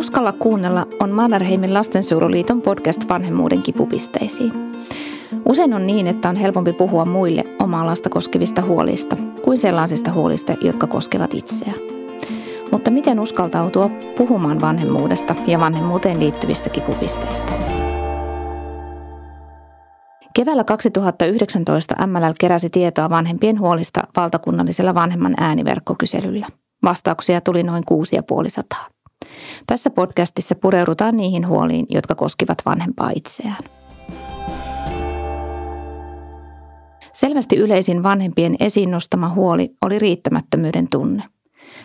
Uskalla 0.00 0.32
kuunnella 0.32 0.86
on 1.00 1.10
Mannerheimin 1.10 1.74
lastensuojeluliiton 1.74 2.62
podcast 2.62 3.08
vanhemmuuden 3.08 3.62
kipupisteisiin. 3.62 4.52
Usein 5.48 5.74
on 5.74 5.86
niin, 5.86 6.06
että 6.06 6.28
on 6.28 6.36
helpompi 6.36 6.72
puhua 6.72 7.04
muille 7.04 7.44
omaa 7.58 7.86
lasta 7.86 8.08
koskevista 8.08 8.62
huolista 8.62 9.16
kuin 9.42 9.58
sellaisista 9.58 10.12
huolista, 10.12 10.54
jotka 10.60 10.86
koskevat 10.86 11.34
itseä. 11.34 11.72
Mutta 12.72 12.90
miten 12.90 13.20
uskaltautua 13.20 13.90
puhumaan 14.16 14.60
vanhemmuudesta 14.60 15.34
ja 15.46 15.60
vanhemmuuteen 15.60 16.20
liittyvistä 16.20 16.70
kipupisteistä? 16.70 17.52
Keväällä 20.34 20.64
2019 20.64 22.06
MLL 22.06 22.32
keräsi 22.40 22.70
tietoa 22.70 23.10
vanhempien 23.10 23.60
huolista 23.60 24.00
valtakunnallisella 24.16 24.94
vanhemman 24.94 25.34
ääniverkkokyselyllä. 25.36 26.46
Vastauksia 26.84 27.40
tuli 27.40 27.62
noin 27.62 27.82
6500. 27.86 28.99
Tässä 29.66 29.90
podcastissa 29.90 30.54
pureudutaan 30.54 31.16
niihin 31.16 31.48
huoliin, 31.48 31.86
jotka 31.88 32.14
koskivat 32.14 32.58
vanhempaa 32.66 33.10
itseään. 33.14 33.64
Selvästi 37.12 37.56
yleisin 37.56 38.02
vanhempien 38.02 38.56
esiin 38.60 38.90
nostama 38.90 39.28
huoli 39.28 39.70
oli 39.82 39.98
riittämättömyyden 39.98 40.88
tunne. 40.90 41.22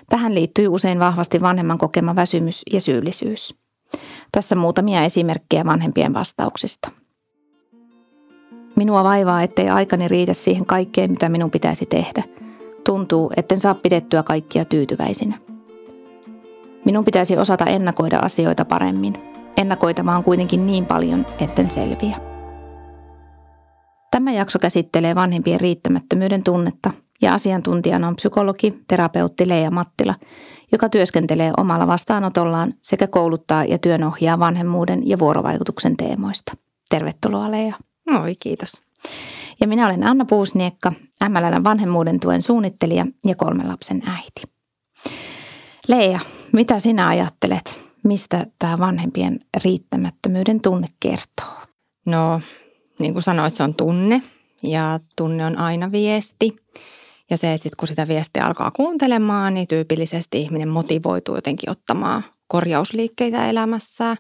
Tähän 0.09 0.35
liittyy 0.35 0.67
usein 0.67 0.99
vahvasti 0.99 1.41
vanhemman 1.41 1.77
kokema 1.77 2.15
väsymys 2.15 2.61
ja 2.73 2.81
syyllisyys. 2.81 3.55
Tässä 4.31 4.55
muutamia 4.55 5.03
esimerkkejä 5.03 5.65
vanhempien 5.65 6.13
vastauksista. 6.13 6.91
Minua 8.75 9.03
vaivaa, 9.03 9.43
ettei 9.43 9.69
aikani 9.69 10.07
riitä 10.07 10.33
siihen 10.33 10.65
kaikkeen, 10.65 11.11
mitä 11.11 11.29
minun 11.29 11.51
pitäisi 11.51 11.85
tehdä. 11.85 12.23
Tuntuu, 12.85 13.31
etten 13.37 13.59
saa 13.59 13.75
pidettyä 13.75 14.23
kaikkia 14.23 14.65
tyytyväisinä. 14.65 15.39
Minun 16.85 17.05
pitäisi 17.05 17.37
osata 17.37 17.65
ennakoida 17.65 18.19
asioita 18.19 18.65
paremmin. 18.65 19.13
Ennakoitavaa 19.57 20.17
on 20.17 20.23
kuitenkin 20.23 20.67
niin 20.67 20.85
paljon, 20.85 21.25
etten 21.39 21.71
selviä. 21.71 22.17
Tämä 24.11 24.31
jakso 24.31 24.59
käsittelee 24.59 25.15
vanhempien 25.15 25.59
riittämättömyyden 25.59 26.43
tunnetta 26.43 26.91
ja 27.21 27.33
asiantuntijana 27.33 28.07
on 28.07 28.15
psykologi, 28.15 28.83
terapeutti 28.87 29.49
Leija 29.49 29.71
Mattila, 29.71 30.15
joka 30.71 30.89
työskentelee 30.89 31.51
omalla 31.57 31.87
vastaanotollaan 31.87 32.73
sekä 32.81 33.07
kouluttaa 33.07 33.65
ja 33.65 33.77
työnohjaa 33.77 34.39
vanhemmuuden 34.39 35.09
ja 35.09 35.19
vuorovaikutuksen 35.19 35.97
teemoista. 35.97 36.53
Tervetuloa 36.89 37.51
Leija. 37.51 37.73
Moi, 38.09 38.35
kiitos. 38.35 38.71
Ja 39.59 39.67
minä 39.67 39.87
olen 39.87 40.07
Anna 40.07 40.25
Puusniekka, 40.25 40.91
MLN 41.29 41.63
vanhemmuuden 41.63 42.19
tuen 42.19 42.41
suunnittelija 42.41 43.05
ja 43.25 43.35
kolmen 43.35 43.69
lapsen 43.69 44.01
äiti. 44.07 44.54
Leija, 45.87 46.19
mitä 46.53 46.79
sinä 46.79 47.07
ajattelet, 47.07 47.79
mistä 48.03 48.45
tämä 48.59 48.79
vanhempien 48.79 49.39
riittämättömyyden 49.63 50.61
tunne 50.61 50.87
kertoo? 50.99 51.65
No, 52.05 52.41
niin 52.99 53.13
kuin 53.13 53.23
sanoit, 53.23 53.53
se 53.53 53.63
on 53.63 53.75
tunne 53.75 54.21
ja 54.63 54.99
tunne 55.15 55.45
on 55.45 55.57
aina 55.57 55.91
viesti. 55.91 56.55
Ja 57.29 57.37
se, 57.37 57.53
että 57.53 57.63
sit 57.63 57.75
kun 57.75 57.87
sitä 57.87 58.07
viestiä 58.07 58.45
alkaa 58.45 58.71
kuuntelemaan, 58.71 59.53
niin 59.53 59.67
tyypillisesti 59.67 60.41
ihminen 60.41 60.69
motivoituu 60.69 61.35
jotenkin 61.35 61.69
ottamaan 61.69 62.23
korjausliikkeitä 62.47 63.49
elämässä. 63.49 64.15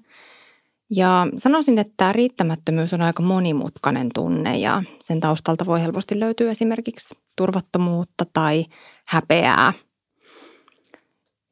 Ja 0.95 1.27
sanoisin, 1.37 1.77
että 1.77 1.93
tämä 1.97 2.13
riittämättömyys 2.13 2.93
on 2.93 3.01
aika 3.01 3.23
monimutkainen 3.23 4.09
tunne 4.13 4.57
ja 4.57 4.83
sen 5.01 5.19
taustalta 5.19 5.65
voi 5.65 5.81
helposti 5.81 6.19
löytyä 6.19 6.51
esimerkiksi 6.51 7.15
turvattomuutta 7.37 8.25
tai 8.33 8.65
häpeää– 9.05 9.73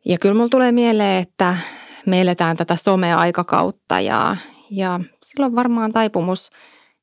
ja 0.06 0.18
kyllä 0.18 0.36
mulla 0.36 0.50
tulee 0.50 0.72
mieleen, 0.72 1.22
että 1.22 1.58
me 2.06 2.22
eletään 2.22 2.58
tätä 2.58 2.76
somea-aikakautta 2.76 4.00
ja, 4.00 4.38
ja 4.70 5.00
silloin 5.26 5.56
varmaan 5.56 5.92
taipumus 5.92 6.50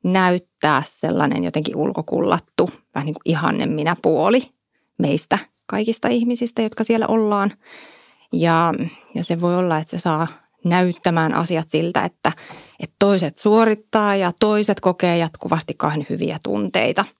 näyttää 0.04 0.82
sellainen 0.86 1.44
jotenkin 1.44 1.76
ulkokullattu, 1.76 2.68
vähän 2.94 3.06
niin 3.06 3.14
kuin 3.14 3.22
ihanne 3.24 3.66
minä 3.66 3.96
puoli 4.02 4.42
meistä 4.98 5.38
kaikista 5.66 6.08
ihmisistä, 6.08 6.62
jotka 6.62 6.84
siellä 6.84 7.06
ollaan. 7.06 7.52
Ja, 8.32 8.74
ja 9.14 9.24
se 9.24 9.40
voi 9.40 9.56
olla, 9.56 9.78
että 9.78 9.90
se 9.90 9.98
saa 9.98 10.26
näyttämään 10.64 11.34
asiat 11.34 11.68
siltä, 11.68 12.04
että, 12.04 12.32
että 12.80 12.96
toiset 12.98 13.36
suorittaa 13.36 14.16
ja 14.16 14.32
toiset 14.40 14.80
kokee 14.80 15.18
jatkuvasti 15.18 15.74
kahden 15.74 16.06
hyviä 16.10 16.36
tunteita– 16.42 17.04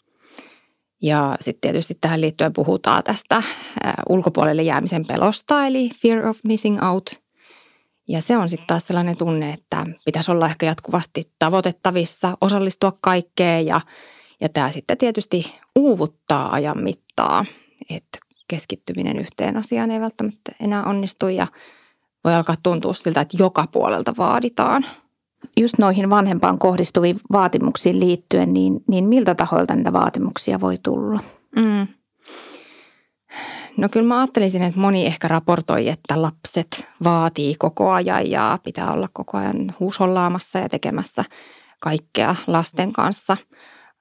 ja 1.03 1.37
sitten 1.41 1.61
tietysti 1.61 1.99
tähän 2.01 2.21
liittyen 2.21 2.53
puhutaan 2.53 3.03
tästä 3.05 3.43
ulkopuolelle 4.09 4.63
jäämisen 4.63 5.07
pelosta, 5.07 5.67
eli 5.67 5.91
fear 6.03 6.27
of 6.27 6.39
missing 6.45 6.83
out. 6.83 7.21
Ja 8.09 8.23
se 8.23 8.37
on 8.37 8.49
sitten 8.49 8.67
taas 8.67 8.87
sellainen 8.87 9.19
tunne, 9.19 9.53
että 9.53 9.87
pitäisi 10.05 10.31
olla 10.31 10.47
ehkä 10.47 10.67
jatkuvasti 10.67 11.31
tavoitettavissa, 11.39 12.37
osallistua 12.41 12.93
kaikkeen 13.01 13.67
ja, 13.67 13.81
ja 14.41 14.49
tämä 14.49 14.71
sitten 14.71 14.99
tietysti 14.99 15.55
uuvuttaa 15.77 16.53
ajan 16.53 16.83
mittaa, 16.83 17.45
että 17.91 18.19
keskittyminen 18.49 19.19
yhteen 19.19 19.57
asiaan 19.57 19.91
ei 19.91 20.01
välttämättä 20.01 20.53
enää 20.61 20.85
onnistu 20.85 21.29
ja 21.29 21.47
voi 22.25 22.35
alkaa 22.35 22.57
tuntua 22.63 22.93
siltä, 22.93 23.21
että 23.21 23.37
joka 23.41 23.67
puolelta 23.73 24.15
vaaditaan– 24.17 24.87
just 25.61 25.79
noihin 25.79 26.11
vanhempaan 26.11 26.59
kohdistuviin 26.59 27.21
vaatimuksiin 27.33 28.01
liittyen, 28.01 28.53
niin, 28.53 28.81
niin 28.89 29.05
miltä 29.05 29.35
tahoilta 29.35 29.75
niitä 29.75 29.93
vaatimuksia 29.93 30.61
voi 30.61 30.79
tulla? 30.83 31.21
Mm. 31.57 31.87
No 33.77 33.89
kyllä 33.89 34.07
mä 34.07 34.19
ajattelisin, 34.19 34.63
että 34.63 34.81
moni 34.81 35.07
ehkä 35.07 35.29
raportoi, 35.29 35.89
että 35.89 36.23
lapset 36.23 36.89
vaatii 37.05 37.55
koko 37.59 37.91
ajan 37.91 38.31
ja 38.31 38.59
pitää 38.65 38.93
olla 38.93 39.09
koko 39.13 39.39
ajan 39.39 39.75
huushollaamassa 39.81 40.59
ja 40.59 40.69
tekemässä 40.69 41.25
kaikkea 41.81 42.37
lasten 42.47 42.93
kanssa. 42.93 43.37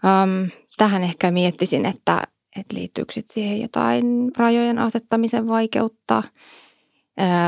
Öm, 0.06 0.50
tähän 0.78 1.04
ehkä 1.04 1.32
miettisin, 1.32 1.86
että, 1.86 2.24
että 2.56 2.76
liittyykö 2.76 3.14
siihen 3.26 3.62
jotain 3.62 4.32
rajojen 4.38 4.80
asettamisen 4.80 5.48
vaikeutta, 5.48 6.24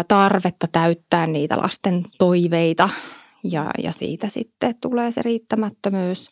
tarvetta 0.08 0.68
täyttää 0.72 1.28
niitä 1.28 1.58
lasten 1.58 2.04
toiveita– 2.18 2.90
ja, 3.44 3.72
ja 3.84 3.92
siitä 3.92 4.28
sitten 4.28 4.76
tulee 4.82 5.12
se 5.12 5.22
riittämättömyys. 5.22 6.30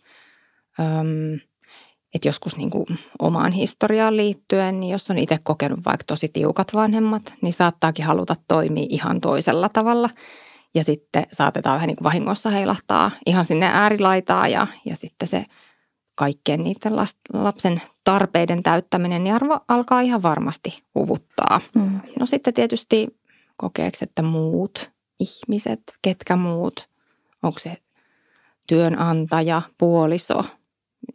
Öm, 0.80 1.40
että 2.16 2.28
joskus 2.28 2.58
niin 2.58 2.70
kuin 2.70 2.86
omaan 3.20 3.52
historiaan 3.52 4.18
liittyen, 4.18 4.80
niin 4.80 4.92
jos 4.92 5.10
on 5.10 5.18
itse 5.18 5.38
kokenut 5.44 5.80
vaikka 5.86 6.04
tosi 6.08 6.28
tiukat 6.28 6.74
vanhemmat, 6.74 7.24
niin 7.42 7.54
saattaakin 7.54 8.06
haluta 8.06 8.36
toimia 8.48 8.88
ihan 8.90 9.22
toisella 9.22 9.70
tavalla. 9.70 10.10
Ja 10.76 10.84
sitten 10.84 11.28
saatetaan 11.32 11.76
vähän 11.76 11.88
niin 11.88 11.98
kuin 11.98 12.06
vahingossa 12.06 12.50
heilahtaa 12.50 13.12
ihan 13.26 13.46
sinne 13.46 13.66
äärilaitaan 13.74 14.52
ja, 14.52 14.68
ja 14.86 14.96
sitten 14.96 15.28
se 15.28 15.46
kaikkien 16.16 16.64
niiden 16.64 16.96
lapsen 17.34 17.82
tarpeiden 18.04 18.64
täyttäminen 18.64 19.24
niin 19.24 19.36
arvo 19.36 19.60
alkaa 19.68 20.02
ihan 20.02 20.24
varmasti 20.24 20.84
huvuttaa. 20.96 21.62
Mm. 21.76 22.00
No 22.20 22.26
sitten 22.26 22.54
tietysti 22.54 23.08
kokeeksi, 23.58 24.04
että 24.04 24.22
muut 24.22 24.92
ihmiset, 25.20 25.82
ketkä 26.02 26.36
muut 26.36 26.90
onko 27.44 27.60
se 27.60 27.78
työnantaja, 28.68 29.62
puoliso, 29.78 30.46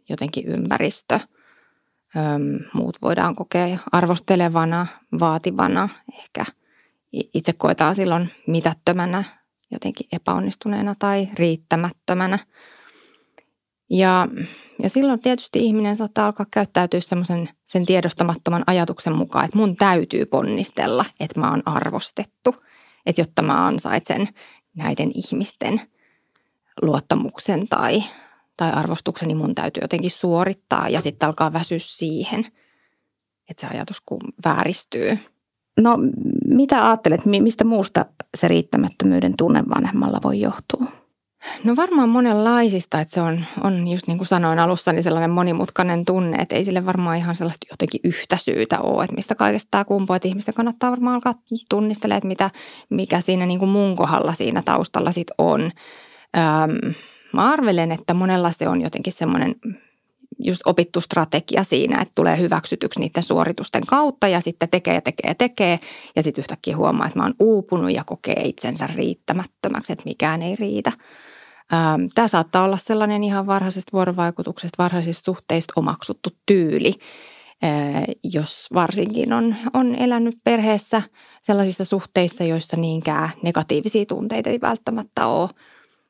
jotenkin 0.09 0.47
ympäristö. 0.47 1.19
Öm, 2.17 2.59
muut 2.73 2.97
voidaan 3.01 3.35
kokea 3.35 3.77
arvostelevana, 3.91 4.87
vaativana, 5.19 5.89
ehkä 6.19 6.45
itse 7.13 7.53
koetaan 7.53 7.95
silloin 7.95 8.29
mitättömänä, 8.47 9.23
jotenkin 9.71 10.07
epäonnistuneena 10.11 10.95
tai 10.99 11.29
riittämättömänä. 11.33 12.39
Ja, 13.89 14.27
ja 14.83 14.89
silloin 14.89 15.21
tietysti 15.21 15.65
ihminen 15.65 15.97
saattaa 15.97 16.25
alkaa 16.25 16.45
käyttäytyä 16.51 16.99
semmoisen 16.99 17.49
sen 17.65 17.85
tiedostamattoman 17.85 18.63
ajatuksen 18.67 19.15
mukaan, 19.15 19.45
että 19.45 19.57
mun 19.57 19.75
täytyy 19.75 20.25
ponnistella, 20.25 21.05
että 21.19 21.39
mä 21.39 21.49
oon 21.49 21.63
arvostettu, 21.65 22.55
että 23.05 23.21
jotta 23.21 23.41
mä 23.41 23.65
ansaitsen 23.65 24.27
näiden 24.75 25.11
ihmisten– 25.15 25.81
luottamuksen 26.81 27.67
tai, 27.67 28.03
tai 28.57 28.71
arvostuksen, 28.71 29.27
niin 29.27 29.37
mun 29.37 29.55
täytyy 29.55 29.81
jotenkin 29.81 30.11
suorittaa 30.11 30.89
ja 30.89 31.01
sitten 31.01 31.27
alkaa 31.27 31.53
väsyä 31.53 31.77
siihen, 31.79 32.47
että 33.49 33.61
se 33.61 33.67
ajatus 33.67 34.01
kun 34.05 34.21
vääristyy. 34.45 35.19
No 35.79 35.97
mitä 36.47 36.87
ajattelet, 36.87 37.25
mistä 37.25 37.63
muusta 37.63 38.05
se 38.37 38.47
riittämättömyyden 38.47 39.33
tunne 39.37 39.63
vanhemmalla 39.75 40.19
voi 40.23 40.41
johtua? 40.41 40.85
No 41.63 41.75
varmaan 41.75 42.09
monenlaisista, 42.09 43.01
että 43.01 43.13
se 43.13 43.21
on, 43.21 43.45
on 43.63 43.87
just 43.87 44.07
niin 44.07 44.17
kuin 44.17 44.27
sanoin 44.27 44.59
alussa, 44.59 44.93
niin 44.93 45.03
sellainen 45.03 45.29
monimutkainen 45.29 46.05
tunne, 46.05 46.37
että 46.37 46.55
ei 46.55 46.65
sille 46.65 46.85
varmaan 46.85 47.17
ihan 47.17 47.35
sellaista 47.35 47.67
jotenkin 47.71 48.01
yhtä 48.03 48.37
syytä 48.37 48.79
ole, 48.79 49.03
että 49.03 49.15
mistä 49.15 49.35
kaikesta 49.35 49.67
tämä 49.71 49.85
kumpuu, 49.85 50.13
että 50.13 50.27
ihmisten 50.27 50.53
kannattaa 50.53 50.91
varmaan 50.91 51.15
alkaa 51.15 51.33
tunnistelemaan, 51.69 52.17
että 52.17 52.27
mitä, 52.27 52.49
mikä 52.89 53.21
siinä 53.21 53.45
niin 53.45 53.59
kuin 53.59 53.69
mun 53.69 53.95
kohdalla 53.95 54.33
siinä 54.33 54.61
taustalla 54.65 55.11
sitten 55.11 55.35
on. 55.37 55.71
Ähm, 56.37 56.95
mä 57.33 57.51
arvelen, 57.51 57.91
että 57.91 58.13
monella 58.13 58.51
se 58.51 58.69
on 58.69 58.81
jotenkin 58.81 59.13
semmoinen 59.13 59.55
just 60.39 60.61
opittu 60.65 61.01
strategia 61.01 61.63
siinä, 61.63 62.01
että 62.01 62.11
tulee 62.15 62.39
hyväksytyksi 62.39 62.99
niiden 62.99 63.23
suoritusten 63.23 63.81
kautta 63.89 64.27
ja 64.27 64.41
sitten 64.41 64.69
tekee 64.69 64.93
ja 64.93 65.01
tekee 65.01 65.29
ja 65.29 65.35
tekee 65.35 65.79
ja 66.15 66.23
sitten 66.23 66.41
yhtäkkiä 66.41 66.77
huomaa, 66.77 67.07
että 67.07 67.19
mä 67.19 67.23
oon 67.23 67.33
uupunut 67.39 67.91
ja 67.91 68.03
kokee 68.05 68.41
itsensä 68.43 68.87
riittämättömäksi, 68.87 69.93
että 69.93 70.05
mikään 70.05 70.41
ei 70.41 70.55
riitä. 70.55 70.91
Ähm, 71.73 72.05
Tämä 72.15 72.27
saattaa 72.27 72.63
olla 72.63 72.77
sellainen 72.77 73.23
ihan 73.23 73.47
varhaisesta 73.47 73.91
vuorovaikutuksesta, 73.93 74.83
varhaisista 74.83 75.25
suhteista 75.25 75.73
omaksuttu 75.75 76.29
tyyli, 76.45 76.93
äh, 77.63 78.03
jos 78.23 78.67
varsinkin 78.73 79.33
on, 79.33 79.55
on 79.73 79.95
elänyt 79.95 80.35
perheessä 80.43 81.01
sellaisissa 81.43 81.85
suhteissa, 81.85 82.43
joissa 82.43 82.77
niinkään 82.77 83.29
negatiivisia 83.41 84.05
tunteita 84.05 84.49
ei 84.49 84.61
välttämättä 84.61 85.27
ole 85.27 85.49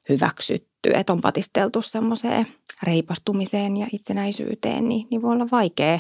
hyväksytty 0.10 0.76
että 0.94 1.14
on 1.14 1.22
patisteltu 1.22 1.82
semmoiseen 1.82 2.48
reipastumiseen 2.84 3.78
ja 3.78 3.88
itsenäisyyteen, 3.92 4.90
niin, 4.90 5.08
niin 5.12 5.22
voi 5.22 5.34
olla 5.34 5.48
vaikea 5.52 6.00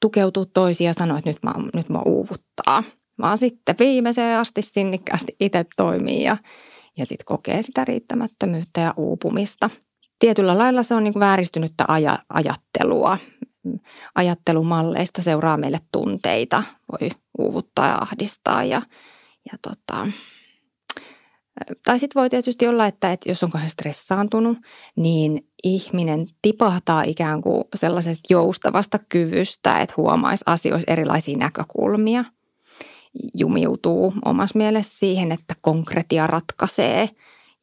tukeutua 0.00 0.44
toisiin 0.54 0.86
ja 0.86 0.94
sanoa, 0.94 1.18
että 1.18 1.30
nyt 1.30 1.42
mä, 1.42 1.54
nyt 1.74 1.88
mä 1.88 2.02
uuvuttaa. 2.04 2.82
Vaan 3.20 3.38
sitten 3.38 3.76
viimeiseen 3.78 4.38
asti 4.38 4.62
sinnikkäästi 4.62 5.36
itse 5.40 5.64
toimii 5.76 6.22
ja, 6.22 6.36
ja 6.98 7.06
sitten 7.06 7.24
kokee 7.24 7.62
sitä 7.62 7.84
riittämättömyyttä 7.84 8.80
ja 8.80 8.94
uupumista. 8.96 9.70
Tietyllä 10.18 10.58
lailla 10.58 10.82
se 10.82 10.94
on 10.94 11.04
niin 11.04 11.12
kuin 11.12 11.20
vääristynyttä 11.20 11.84
aja, 11.88 12.18
ajattelua. 12.28 13.18
Ajattelumalleista 14.14 15.22
seuraa 15.22 15.56
meille 15.56 15.80
tunteita, 15.92 16.62
voi 16.92 17.10
uuvuttaa 17.38 17.86
ja 17.86 17.98
ahdistaa 17.98 18.64
ja, 18.64 18.82
ja 19.52 19.58
tota, 19.62 20.06
tai 21.84 21.98
sitten 21.98 22.20
voi 22.20 22.30
tietysti 22.30 22.66
olla, 22.66 22.86
että, 22.86 23.12
että 23.12 23.28
jos 23.30 23.42
on 23.42 23.50
kauhean 23.50 23.70
stressaantunut, 23.70 24.58
niin 24.96 25.48
ihminen 25.64 26.26
tipahtaa 26.42 27.02
ikään 27.02 27.42
kuin 27.42 27.64
sellaisesta 27.74 28.26
joustavasta 28.30 28.98
kyvystä, 29.08 29.78
että 29.78 29.94
huomaisi 29.96 30.44
asioissa 30.46 30.92
erilaisia 30.92 31.38
näkökulmia. 31.38 32.24
Jumiutuu 33.38 34.14
omassa 34.24 34.58
mielessä 34.58 34.98
siihen, 34.98 35.32
että 35.32 35.54
konkretia 35.60 36.26
ratkaisee 36.26 37.08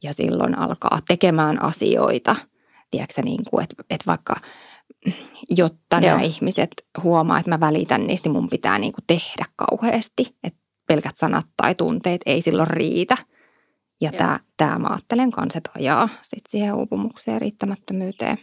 ja 0.02 0.12
silloin 0.12 0.58
alkaa 0.58 0.98
tekemään 1.08 1.62
asioita. 1.62 2.36
Tiedätkö 2.90 3.22
niin 3.22 3.44
kuin, 3.50 3.64
että, 3.64 3.82
että 3.90 4.06
vaikka 4.06 4.34
jotta 5.50 5.96
Joo. 5.96 6.00
nämä 6.00 6.22
ihmiset 6.22 6.70
huomaa, 7.02 7.38
että 7.38 7.50
mä 7.50 7.60
välitän 7.60 8.06
niistä, 8.06 8.28
niin 8.28 8.36
mun 8.36 8.50
pitää 8.50 8.78
niin 8.78 8.92
kuin 8.92 9.04
tehdä 9.06 9.44
kauheasti. 9.56 10.36
Että 10.44 10.60
pelkät 10.88 11.16
sanat 11.16 11.46
tai 11.56 11.74
tunteet 11.74 12.20
ei 12.26 12.42
silloin 12.42 12.70
riitä– 12.70 13.16
ja 14.00 14.12
tämä, 14.12 14.40
tämä 14.56 14.78
mä 14.78 14.88
ajattelen 14.88 15.30
kanssa, 15.30 15.58
että 15.58 15.70
ajaa 15.74 16.08
sit 16.22 16.44
siihen 16.48 16.74
uupumukseen 16.74 17.32
ja 17.32 17.38
riittämättömyyteen. 17.38 18.38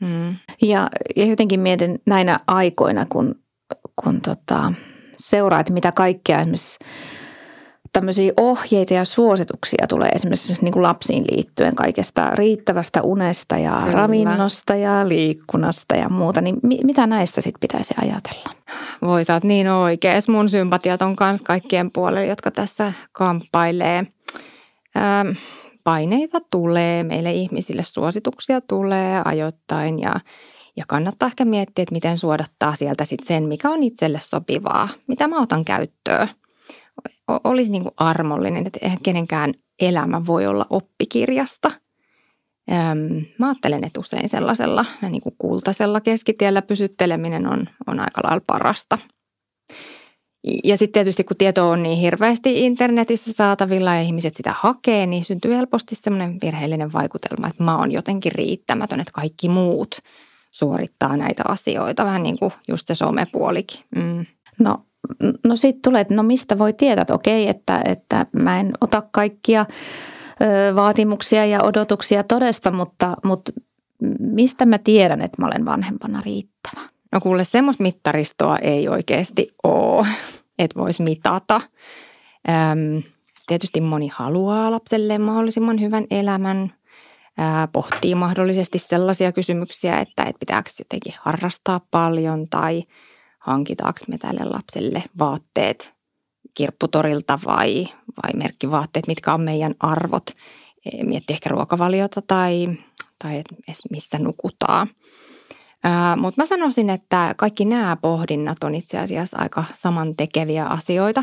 Mm. 0.00 0.36
Ja, 0.62 0.90
ja 1.16 1.24
jotenkin 1.24 1.60
mietin 1.60 2.02
näinä 2.06 2.40
aikoina, 2.46 3.06
kun, 3.06 3.42
kun 3.96 4.20
tota, 4.20 4.72
seuraa, 5.16 5.60
että 5.60 5.72
mitä 5.72 5.92
kaikkea 5.92 6.38
esimerkiksi 6.40 6.78
tämmöisiä 7.96 8.32
ohjeita 8.36 8.94
ja 8.94 9.04
suosituksia 9.04 9.86
tulee 9.88 10.08
esimerkiksi 10.08 10.56
niin 10.60 10.72
kuin 10.72 10.82
lapsiin 10.82 11.24
liittyen 11.30 11.74
kaikesta 11.74 12.30
riittävästä 12.30 13.02
unesta 13.02 13.58
ja 13.58 13.80
Kyllä. 13.84 13.92
ravinnosta 13.92 14.74
ja 14.74 15.08
liikkunasta 15.08 15.96
ja 15.96 16.08
muuta, 16.08 16.40
niin 16.40 16.56
mi- 16.62 16.80
mitä 16.84 17.06
näistä 17.06 17.40
sitten 17.40 17.60
pitäisi 17.60 17.94
ajatella? 18.02 18.50
Voi 19.02 19.24
sä 19.24 19.34
oot 19.34 19.44
niin 19.44 19.68
oikees. 19.68 20.28
Mun 20.28 20.48
sympatiat 20.48 21.02
on 21.02 21.16
kans 21.16 21.42
kaikkien 21.42 21.90
puolelle, 21.92 22.26
jotka 22.26 22.50
tässä 22.50 22.92
kamppailee. 23.12 24.06
Ähm, 24.96 25.28
paineita 25.84 26.40
tulee, 26.50 27.04
meille 27.04 27.32
ihmisille 27.32 27.82
suosituksia 27.84 28.60
tulee 28.60 29.22
ajoittain 29.24 30.00
ja, 30.00 30.20
ja 30.76 30.84
kannattaa 30.88 31.26
ehkä 31.26 31.44
miettiä, 31.44 31.82
että 31.82 31.94
miten 31.94 32.18
suodattaa 32.18 32.74
sieltä 32.74 33.04
sitten 33.04 33.26
sen, 33.26 33.44
mikä 33.44 33.70
on 33.70 33.82
itselle 33.82 34.20
sopivaa, 34.22 34.88
mitä 35.06 35.28
mä 35.28 35.40
otan 35.40 35.64
käyttöön. 35.64 36.28
Olisi 37.44 37.72
niin 37.72 37.82
kuin 37.82 37.94
armollinen, 37.96 38.66
että 38.66 38.78
eihän 38.82 39.02
kenenkään 39.02 39.54
elämä 39.80 40.26
voi 40.26 40.46
olla 40.46 40.66
oppikirjasta– 40.70 41.70
Mä 43.38 43.48
ajattelen, 43.48 43.84
että 43.84 44.00
usein 44.00 44.28
sellaisella 44.28 44.84
niin 45.02 45.22
kuin 45.22 45.34
kultaisella 45.38 46.00
keskitiellä 46.00 46.62
pysytteleminen 46.62 47.46
on, 47.46 47.68
on 47.86 48.00
aika 48.00 48.20
lailla 48.24 48.44
parasta. 48.46 48.98
Ja 50.64 50.76
sitten 50.76 50.92
tietysti 50.92 51.24
kun 51.24 51.36
tieto 51.36 51.70
on 51.70 51.82
niin 51.82 51.98
hirveästi 51.98 52.66
internetissä 52.66 53.32
saatavilla 53.32 53.94
ja 53.94 54.00
ihmiset 54.00 54.36
sitä 54.36 54.54
hakee, 54.58 55.06
niin 55.06 55.24
syntyy 55.24 55.56
helposti 55.56 55.94
semmoinen 55.94 56.38
virheellinen 56.42 56.92
vaikutelma, 56.92 57.46
että 57.46 57.62
mä 57.62 57.78
oon 57.78 57.92
jotenkin 57.92 58.32
riittämätön, 58.32 59.00
että 59.00 59.12
kaikki 59.12 59.48
muut 59.48 59.98
suorittaa 60.50 61.16
näitä 61.16 61.42
asioita. 61.48 62.04
Vähän 62.04 62.22
niin 62.22 62.38
kuin 62.38 62.52
just 62.68 62.86
se 62.86 62.94
somepuolikin. 62.94 63.80
Mm. 63.96 64.26
No, 64.58 64.84
no 65.44 65.56
sitten 65.56 65.82
tulee, 65.82 66.00
että 66.00 66.14
no 66.14 66.22
mistä 66.22 66.58
voi 66.58 66.72
tietää, 66.72 67.02
että 67.02 67.14
okei, 67.14 67.48
että, 67.48 67.82
että 67.84 68.26
mä 68.32 68.60
en 68.60 68.72
ota 68.80 69.02
kaikkia 69.10 69.66
vaatimuksia 70.74 71.46
ja 71.46 71.62
odotuksia 71.62 72.22
todesta, 72.24 72.70
mutta, 72.70 73.16
mutta 73.24 73.52
mistä 74.18 74.66
mä 74.66 74.78
tiedän, 74.78 75.22
että 75.22 75.42
mä 75.42 75.46
olen 75.46 75.64
vanhempana 75.64 76.22
riittävä? 76.24 76.88
No 77.12 77.20
kuule, 77.20 77.44
semmoista 77.44 77.82
mittaristoa 77.82 78.58
ei 78.58 78.88
oikeasti 78.88 79.54
ole, 79.62 80.06
että 80.58 80.80
voisi 80.80 81.02
mitata. 81.02 81.60
Öm, 82.48 83.02
tietysti 83.46 83.80
moni 83.80 84.08
haluaa 84.14 84.70
lapselle 84.70 85.18
mahdollisimman 85.18 85.80
hyvän 85.80 86.04
elämän, 86.10 86.72
ää, 87.38 87.68
pohtii 87.72 88.14
mahdollisesti 88.14 88.78
sellaisia 88.78 89.32
kysymyksiä, 89.32 89.98
että, 89.98 90.22
että 90.22 90.38
pitääkö 90.40 90.70
jotenkin 90.78 91.14
harrastaa 91.18 91.80
paljon 91.90 92.46
tai 92.50 92.82
hankitaanko 93.46 94.00
me 94.08 94.18
tälle 94.18 94.44
lapselle 94.44 95.02
vaatteet 95.18 95.94
kirpputorilta 96.54 97.38
vai, 97.46 97.88
vai 98.22 98.32
merkkivaatteet, 98.34 99.06
mitkä 99.06 99.34
on 99.34 99.40
meidän 99.40 99.74
arvot. 99.80 100.30
E, 100.86 101.04
Miettii 101.04 101.34
ehkä 101.34 101.48
ruokavaliota 101.48 102.22
tai, 102.22 102.68
tai 103.18 103.42
missä 103.90 104.18
nukutaan. 104.18 104.88
Mutta 106.16 106.42
mä 106.42 106.46
sanoisin, 106.46 106.90
että 106.90 107.34
kaikki 107.36 107.64
nämä 107.64 107.96
pohdinnat 107.96 108.64
on 108.64 108.74
itse 108.74 108.98
asiassa 108.98 109.38
aika 109.38 109.64
samantekeviä 109.74 110.66
asioita 110.66 111.22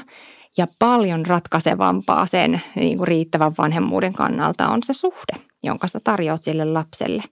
ja 0.57 0.67
paljon 0.79 1.25
ratkaisevampaa 1.25 2.25
sen 2.25 2.61
niin 2.75 2.97
kuin 2.97 3.07
riittävän 3.07 3.53
vanhemmuuden 3.57 4.13
kannalta 4.13 4.69
on 4.69 4.83
se 4.83 4.93
suhde, 4.93 5.45
jonka 5.63 5.87
sä 5.87 5.99
tarjoat 6.03 6.43
sille 6.43 6.65
lapselle. 6.65 7.23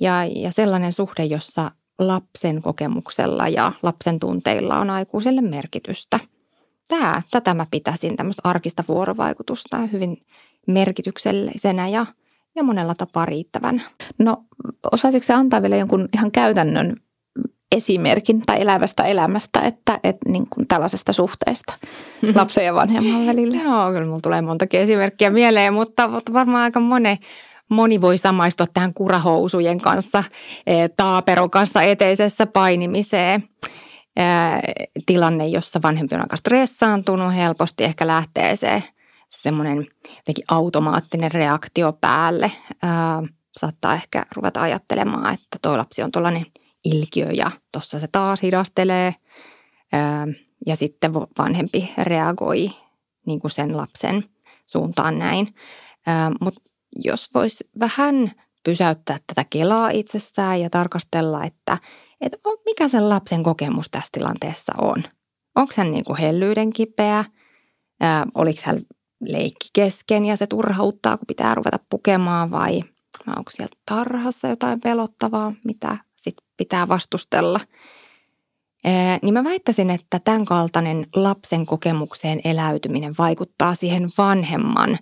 Ja, 0.00 0.24
ja 0.24 0.52
sellainen 0.52 0.92
suhde, 0.92 1.24
jossa 1.24 1.70
lapsen 1.98 2.62
kokemuksella 2.62 3.48
ja 3.48 3.72
lapsen 3.82 4.20
tunteilla 4.20 4.78
on 4.78 4.90
aikuiselle 4.90 5.40
merkitystä– 5.40 6.20
tämä, 6.88 7.22
tätä 7.30 7.54
mä 7.54 7.66
pitäisin 7.70 8.16
tämmöistä 8.16 8.42
arkista 8.44 8.84
vuorovaikutusta 8.88 9.76
hyvin 9.76 10.16
merkityksellisenä 10.66 11.88
ja, 11.88 12.06
ja 12.54 12.62
monella 12.62 12.94
tapaa 12.94 13.26
riittävän. 13.26 13.82
No 14.18 14.44
osaisitko 14.92 15.26
se 15.26 15.32
antaa 15.32 15.62
vielä 15.62 15.76
jonkun 15.76 16.08
ihan 16.14 16.30
käytännön 16.30 16.96
esimerkin 17.76 18.42
tai 18.46 18.60
elävästä 18.60 19.04
elämästä, 19.04 19.60
että, 19.60 20.00
että 20.04 20.30
niin 20.30 20.46
kuin 20.50 20.66
tällaisesta 20.68 21.12
suhteesta 21.12 21.72
lapsen 22.34 22.64
ja 22.64 22.74
vanhemman 22.74 23.26
välillä? 23.26 23.62
Joo, 23.62 23.90
kyllä 23.92 24.06
mulla 24.06 24.20
tulee 24.20 24.42
montakin 24.42 24.80
esimerkkiä 24.80 25.30
mieleen, 25.30 25.74
mutta, 25.74 26.08
mutta 26.08 26.32
varmaan 26.32 26.62
aika 26.62 26.80
moni, 26.80 27.18
moni 27.70 28.00
voi 28.00 28.18
samaistua 28.18 28.66
tähän 28.74 28.94
kurahousujen 28.94 29.80
kanssa, 29.80 30.24
e, 30.66 30.88
taaperon 30.88 31.50
kanssa 31.50 31.82
eteisessä 31.82 32.46
painimiseen– 32.46 33.44
tilanne, 35.06 35.48
jossa 35.48 35.80
vanhempi 35.82 36.14
on 36.14 36.20
aika 36.20 36.36
stressaantunut, 36.36 37.34
helposti 37.34 37.84
ehkä 37.84 38.06
lähtee 38.06 38.56
se 38.56 38.82
semmoinen 39.30 39.86
automaattinen 40.48 41.32
reaktio 41.32 41.92
päälle. 41.92 42.52
Ää, 42.82 43.22
saattaa 43.56 43.94
ehkä 43.94 44.22
ruveta 44.36 44.62
ajattelemaan, 44.62 45.34
että 45.34 45.58
tuo 45.62 45.78
lapsi 45.78 46.02
on 46.02 46.12
tuollainen 46.12 46.46
ilkiö 46.84 47.30
ja 47.30 47.50
tuossa 47.72 47.98
se 47.98 48.08
taas 48.12 48.42
hidastelee. 48.42 49.14
Ja 50.66 50.76
sitten 50.76 51.14
vanhempi 51.14 51.92
reagoi 51.98 52.70
niin 53.26 53.40
kuin 53.40 53.50
sen 53.50 53.76
lapsen 53.76 54.24
suuntaan 54.66 55.18
näin. 55.18 55.54
Mutta 56.40 56.60
jos 57.04 57.34
voisi 57.34 57.64
vähän 57.80 58.32
pysäyttää 58.64 59.18
tätä 59.26 59.44
kelaa 59.50 59.90
itsessään 59.90 60.60
ja 60.60 60.70
tarkastella, 60.70 61.44
että– 61.44 61.78
että 62.24 62.38
mikä 62.64 62.88
sen 62.88 63.08
lapsen 63.08 63.42
kokemus 63.42 63.90
tässä 63.90 64.08
tilanteessa 64.12 64.72
on. 64.80 65.04
Onko 65.54 65.72
hän 65.76 65.90
niin 65.90 66.04
kuin 66.04 66.18
hellyyden 66.18 66.72
kipeä, 66.72 67.24
ää, 68.00 68.26
oliko 68.34 68.60
hän 68.64 68.80
leikki 69.20 69.68
kesken 69.72 70.24
ja 70.24 70.36
se 70.36 70.46
turhauttaa, 70.46 71.16
kun 71.16 71.26
pitää 71.26 71.54
ruveta 71.54 71.78
pukemaan 71.90 72.50
vai 72.50 72.80
onko 73.28 73.50
siellä 73.50 73.76
tarhassa 73.86 74.48
jotain 74.48 74.80
pelottavaa, 74.80 75.52
mitä 75.64 75.98
sit 76.16 76.34
pitää 76.56 76.88
vastustella. 76.88 77.60
Ää, 78.84 79.18
niin 79.22 79.34
mä 79.34 79.44
väittäisin, 79.44 79.90
että 79.90 80.20
tämän 80.24 80.44
kaltainen 80.44 81.06
lapsen 81.14 81.66
kokemukseen 81.66 82.40
eläytyminen 82.44 83.14
vaikuttaa 83.18 83.74
siihen 83.74 84.10
vanhemman 84.18 84.98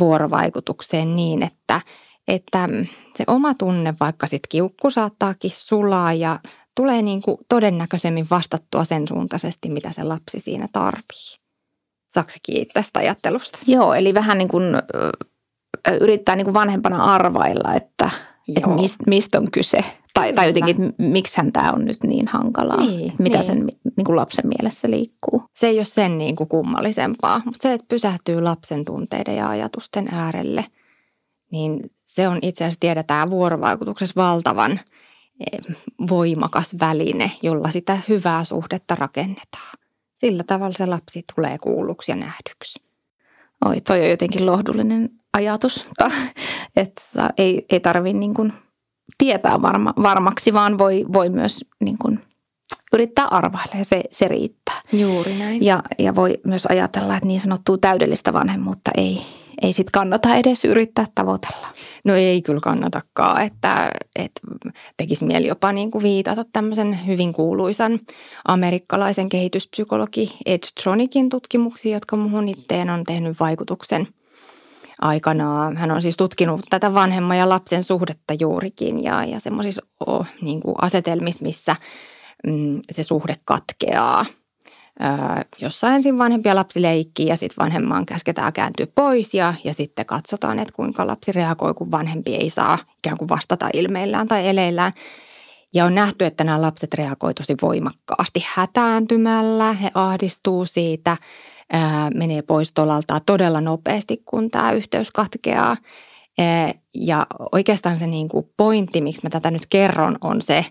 vuorovaikutukseen 0.00 1.16
niin, 1.16 1.42
että 1.42 1.80
että 2.28 2.68
se 3.16 3.24
oma 3.26 3.54
tunne, 3.54 3.94
vaikka 4.00 4.26
sitten 4.26 4.48
kiukku 4.48 4.90
saattaakin 4.90 5.50
sulaa 5.50 6.12
ja 6.12 6.38
tulee 6.76 7.02
niin 7.02 7.22
kuin 7.22 7.36
todennäköisemmin 7.48 8.26
vastattua 8.30 8.84
sen 8.84 9.08
suuntaisesti, 9.08 9.68
mitä 9.68 9.92
se 9.92 10.04
lapsi 10.04 10.40
siinä 10.40 10.66
tarvii. 10.72 11.38
Saako 12.08 12.30
kiittää 12.42 12.82
tästä 12.82 13.00
ajattelusta? 13.00 13.58
Joo, 13.66 13.94
eli 13.94 14.14
vähän 14.14 14.38
niin 14.38 14.48
kuin 14.48 14.64
yrittää 16.00 16.36
niin 16.36 16.44
kuin 16.44 16.54
vanhempana 16.54 17.14
arvailla, 17.14 17.74
että, 17.74 18.10
että 18.56 18.70
mistä 18.70 19.04
mist 19.06 19.34
on 19.34 19.50
kyse. 19.50 19.84
Tai, 20.14 20.32
tai 20.32 20.46
jotenkin, 20.46 20.82
että 20.82 21.02
miksi 21.02 21.40
tämä 21.52 21.72
on 21.72 21.84
nyt 21.84 22.02
niin 22.02 22.28
hankalaa, 22.28 22.80
niin, 22.80 23.12
mitä 23.18 23.36
niin. 23.36 23.44
sen 23.44 23.66
niin 23.96 24.04
kuin 24.04 24.16
lapsen 24.16 24.46
mielessä 24.46 24.90
liikkuu. 24.90 25.42
Se 25.56 25.66
ei 25.66 25.78
ole 25.78 25.84
sen 25.84 26.18
niin 26.18 26.36
kuin 26.36 26.48
kummallisempaa, 26.48 27.42
mutta 27.44 27.62
se, 27.62 27.72
että 27.72 27.86
pysähtyy 27.88 28.40
lapsen 28.42 28.84
tunteiden 28.84 29.36
ja 29.36 29.48
ajatusten 29.48 30.08
äärelle, 30.14 30.64
niin 31.50 31.80
se 32.04 32.28
on 32.28 32.38
itse 32.42 32.64
asiassa 32.64 32.80
tiedetään 32.80 33.30
vuorovaikutuksessa 33.30 34.22
valtavan 34.22 34.72
eh, 34.72 35.76
voimakas 36.08 36.76
väline, 36.80 37.30
jolla 37.42 37.70
sitä 37.70 37.98
hyvää 38.08 38.44
suhdetta 38.44 38.94
rakennetaan. 38.94 39.78
Sillä 40.16 40.42
tavalla 40.42 40.76
se 40.76 40.86
lapsi 40.86 41.24
tulee 41.34 41.58
kuulluksi 41.58 42.12
ja 42.12 42.16
nähdyksi. 42.16 42.82
Oi, 43.64 43.80
toi 43.80 44.00
on 44.00 44.10
jotenkin 44.10 44.46
lohdullinen 44.46 45.10
ajatus, 45.32 45.88
että 46.76 47.02
ei, 47.38 47.66
ei 47.70 47.80
tarvitse 47.80 48.18
niin 48.18 48.34
kuin 48.34 48.52
tietää 49.18 49.62
varma, 49.62 49.94
varmaksi, 50.02 50.52
vaan 50.52 50.78
voi, 50.78 51.06
voi 51.12 51.28
myös 51.28 51.64
niin 51.80 51.98
kuin 51.98 52.20
yrittää 52.92 53.24
arvailla 53.24 53.78
ja 53.78 53.84
se, 53.84 54.02
se 54.10 54.28
riittää. 54.28 54.80
Juuri 54.92 55.38
näin. 55.38 55.64
Ja, 55.64 55.82
ja 55.98 56.14
voi 56.14 56.40
myös 56.46 56.66
ajatella, 56.66 57.16
että 57.16 57.26
niin 57.26 57.40
sanottua 57.40 57.78
täydellistä 57.78 58.32
vanhemmuutta 58.32 58.90
ei, 58.96 59.22
ei 59.62 59.72
sit 59.72 59.90
kannata 59.90 60.34
edes 60.34 60.64
yrittää 60.64 61.06
tavoitella. 61.14 61.66
No 62.04 62.14
ei 62.14 62.42
kyllä 62.42 62.60
kannatakaan, 62.60 63.42
että, 63.42 63.90
että 64.16 64.40
tekisi 64.96 65.24
mieli 65.24 65.46
jopa 65.46 65.72
niin 65.72 65.90
kuin 65.90 66.02
viitata 66.02 66.44
tämmöisen 66.52 67.06
hyvin 67.06 67.32
kuuluisan 67.32 68.00
amerikkalaisen 68.48 69.28
kehityspsykologi 69.28 70.36
Ed 70.46 70.62
Tronikin 70.82 71.28
tutkimuksiin, 71.28 71.92
jotka 71.92 72.16
muuhun 72.16 72.48
itteen 72.48 72.90
on 72.90 73.04
tehnyt 73.04 73.40
vaikutuksen 73.40 74.08
aikanaan. 75.00 75.76
Hän 75.76 75.90
on 75.90 76.02
siis 76.02 76.16
tutkinut 76.16 76.60
tätä 76.70 76.94
vanhemman 76.94 77.38
ja 77.38 77.48
lapsen 77.48 77.84
suhdetta 77.84 78.34
juurikin 78.40 79.04
ja, 79.04 79.24
ja 79.24 79.40
semmoisissa 79.40 79.82
oh, 80.06 80.26
niin 80.40 80.60
asetelmissa, 80.80 81.44
missä 81.44 81.76
mm, 82.46 82.80
se 82.90 83.02
suhde 83.02 83.36
katkeaa– 83.44 84.26
jossa 85.60 85.94
ensin 85.94 86.18
vanhempi 86.18 86.48
ja 86.48 86.54
lapsi 86.54 86.82
leikkii 86.82 87.26
ja 87.26 87.36
sitten 87.36 87.64
vanhemman 87.64 88.06
käsketään 88.06 88.52
kääntyä 88.52 88.86
pois 88.94 89.34
ja, 89.34 89.54
ja 89.64 89.74
sitten 89.74 90.06
katsotaan, 90.06 90.58
että 90.58 90.74
kuinka 90.74 91.06
lapsi 91.06 91.32
reagoi, 91.32 91.74
kun 91.74 91.90
vanhempi 91.90 92.34
ei 92.34 92.48
saa 92.48 92.78
ikään 92.98 93.18
kuin 93.18 93.28
vastata 93.28 93.68
ilmeillään 93.74 94.26
tai 94.26 94.48
eleillään. 94.48 94.92
Ja 95.74 95.84
on 95.84 95.94
nähty, 95.94 96.24
että 96.24 96.44
nämä 96.44 96.62
lapset 96.62 96.94
reagoivat 96.94 97.36
tosi 97.36 97.54
voimakkaasti 97.62 98.44
hätääntymällä, 98.54 99.72
he 99.72 99.90
ahdistuu 99.94 100.64
siitä, 100.64 101.16
menee 102.14 102.42
pois 102.42 102.72
tolaltaan 102.72 103.20
todella 103.26 103.60
nopeasti, 103.60 104.22
kun 104.24 104.50
tämä 104.50 104.72
yhteys 104.72 105.10
katkeaa. 105.10 105.76
Ja 106.94 107.26
oikeastaan 107.52 107.96
se 107.96 108.06
niin 108.06 108.28
kuin 108.28 108.50
pointti, 108.56 109.00
miksi 109.00 109.20
mä 109.22 109.30
tätä 109.30 109.50
nyt 109.50 109.66
kerron, 109.66 110.18
on 110.20 110.42
se, 110.42 110.64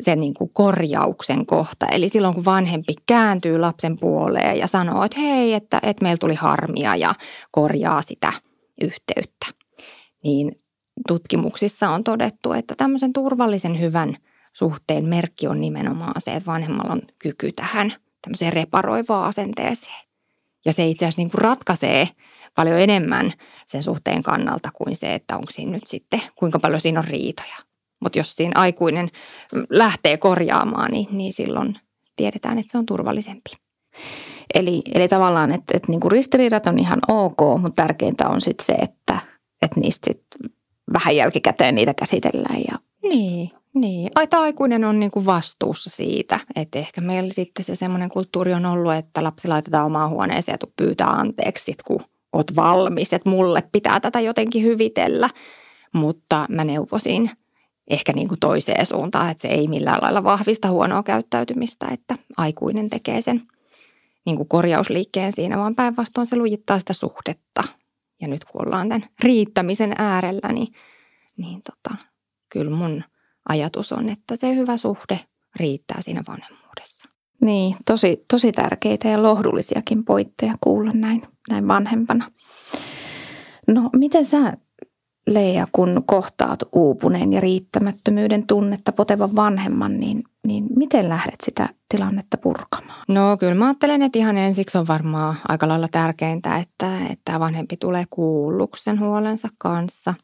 sen 0.00 0.20
niin 0.20 0.34
kuin 0.34 0.50
korjauksen 0.52 1.46
kohta. 1.46 1.86
Eli 1.86 2.08
silloin 2.08 2.34
kun 2.34 2.44
vanhempi 2.44 2.94
kääntyy 3.06 3.58
lapsen 3.58 3.98
puoleen 3.98 4.58
ja 4.58 4.66
sanoo, 4.66 5.04
että 5.04 5.20
hei, 5.20 5.54
että, 5.54 5.80
että 5.82 6.02
meillä 6.02 6.18
tuli 6.18 6.34
harmia 6.34 6.96
ja 6.96 7.14
korjaa 7.50 8.02
sitä 8.02 8.32
yhteyttä, 8.82 9.46
niin 10.24 10.52
tutkimuksissa 11.08 11.90
on 11.90 12.04
todettu, 12.04 12.52
että 12.52 12.74
tämmöisen 12.74 13.12
turvallisen 13.12 13.80
hyvän 13.80 14.16
suhteen 14.52 15.04
merkki 15.04 15.46
on 15.46 15.60
nimenomaan 15.60 16.20
se, 16.20 16.30
että 16.30 16.46
vanhemmalla 16.46 16.92
on 16.92 17.02
kyky 17.18 17.52
tähän 17.52 17.94
tämmöiseen 18.22 18.52
reparoivaan 18.52 19.28
asenteeseen. 19.28 20.11
Ja 20.64 20.72
se 20.72 20.86
itse 20.86 21.04
asiassa 21.04 21.20
niin 21.20 21.30
kuin 21.30 21.42
ratkaisee 21.42 22.08
paljon 22.54 22.80
enemmän 22.80 23.32
sen 23.66 23.82
suhteen 23.82 24.22
kannalta 24.22 24.70
kuin 24.74 24.96
se, 24.96 25.14
että 25.14 25.36
onko 25.36 25.50
siinä 25.50 25.72
nyt 25.72 25.86
sitten, 25.86 26.22
kuinka 26.36 26.58
paljon 26.58 26.80
siinä 26.80 27.00
on 27.00 27.08
riitoja. 27.08 27.56
Mutta 28.00 28.18
jos 28.18 28.36
siinä 28.36 28.60
aikuinen 28.60 29.10
lähtee 29.70 30.16
korjaamaan, 30.16 30.90
niin, 30.90 31.06
niin 31.10 31.32
silloin 31.32 31.78
tiedetään, 32.16 32.58
että 32.58 32.72
se 32.72 32.78
on 32.78 32.86
turvallisempi. 32.86 33.50
Eli, 34.54 34.82
eli 34.94 35.08
tavallaan, 35.08 35.52
että, 35.52 35.76
että 35.76 35.92
niinku 35.92 36.08
ristiriidat 36.08 36.66
on 36.66 36.78
ihan 36.78 36.98
ok, 37.08 37.60
mutta 37.60 37.82
tärkeintä 37.82 38.28
on 38.28 38.40
sitten 38.40 38.66
se, 38.66 38.72
että, 38.72 39.18
että 39.62 39.80
niistä 39.80 40.06
sit 40.06 40.22
vähän 40.92 41.16
jälkikäteen 41.16 41.74
niitä 41.74 41.94
käsitellään. 41.94 42.60
Ja... 42.68 42.78
Niin, 43.02 43.50
niin. 43.74 44.10
Aita 44.14 44.40
aikuinen 44.40 44.84
on 44.84 45.00
niinku 45.00 45.26
vastuussa 45.26 45.90
siitä, 45.90 46.40
että 46.56 46.78
ehkä 46.78 47.00
meillä 47.00 47.32
sitten 47.32 47.64
se 47.64 47.74
semmoinen 47.74 48.08
kulttuuri 48.08 48.54
on 48.54 48.66
ollut, 48.66 48.94
että 48.94 49.24
lapsi 49.24 49.48
laitetaan 49.48 49.86
omaan 49.86 50.10
huoneeseen 50.10 50.58
ja 50.60 50.66
pyytää 50.76 51.08
anteeksi, 51.08 51.74
kun 51.86 52.00
oot 52.32 52.56
valmis, 52.56 53.12
että 53.12 53.30
mulle 53.30 53.62
pitää 53.72 54.00
tätä 54.00 54.20
jotenkin 54.20 54.62
hyvitellä. 54.62 55.30
Mutta 55.92 56.46
mä 56.48 56.64
neuvosin 56.64 57.30
ehkä 57.90 58.12
niin 58.12 58.28
kuin 58.28 58.40
toiseen 58.40 58.86
suuntaan, 58.86 59.30
että 59.30 59.40
se 59.40 59.48
ei 59.48 59.68
millään 59.68 59.98
lailla 60.02 60.24
vahvista 60.24 60.68
huonoa 60.68 61.02
käyttäytymistä, 61.02 61.86
että 61.92 62.16
aikuinen 62.36 62.90
tekee 62.90 63.22
sen 63.22 63.42
niin 64.26 64.36
kuin 64.36 64.48
korjausliikkeen 64.48 65.32
siinä, 65.32 65.58
vaan 65.58 65.74
päinvastoin 65.74 66.26
se 66.26 66.36
lujittaa 66.36 66.78
sitä 66.78 66.92
suhdetta. 66.92 67.62
Ja 68.20 68.28
nyt 68.28 68.44
kun 68.44 68.66
ollaan 68.66 68.88
tämän 68.88 69.08
riittämisen 69.24 69.94
äärellä, 69.98 70.52
niin, 70.52 70.74
niin 71.36 71.62
tota, 71.62 72.04
kyllä 72.48 72.70
mun 72.76 73.04
ajatus 73.48 73.92
on, 73.92 74.08
että 74.08 74.36
se 74.36 74.54
hyvä 74.54 74.76
suhde 74.76 75.20
riittää 75.56 76.02
siinä 76.02 76.22
vanhemmuudessa. 76.28 77.08
Niin, 77.40 77.76
tosi, 77.86 78.24
tosi 78.30 78.52
tärkeitä 78.52 79.08
ja 79.08 79.22
lohdullisiakin 79.22 80.04
pointteja 80.04 80.54
kuulla 80.60 80.92
näin, 80.92 81.22
näin 81.50 81.68
vanhempana. 81.68 82.30
No, 83.68 83.90
miten 83.96 84.24
sä 84.24 84.56
Leija, 85.26 85.66
kun 85.72 86.02
kohtaat 86.06 86.58
uupuneen 86.72 87.32
ja 87.32 87.40
riittämättömyyden 87.40 88.46
tunnetta 88.46 88.92
potevan 88.92 89.36
vanhemman, 89.36 90.00
niin, 90.00 90.24
niin 90.46 90.66
miten 90.76 91.08
lähdet 91.08 91.40
sitä 91.42 91.68
tilannetta 91.88 92.36
purkamaan? 92.36 93.04
No 93.08 93.36
kyllä 93.36 93.54
mä 93.54 93.66
ajattelen, 93.66 94.02
että 94.02 94.18
ihan 94.18 94.38
ensiksi 94.38 94.78
on 94.78 94.88
varmaan 94.88 95.36
aika 95.48 95.68
lailla 95.68 95.88
tärkeintä, 95.88 96.56
että, 96.56 96.98
että 97.10 97.40
vanhempi 97.40 97.76
tulee 97.76 98.04
kuulluksen 98.10 99.00
huolensa 99.00 99.48
kanssa. 99.58 100.14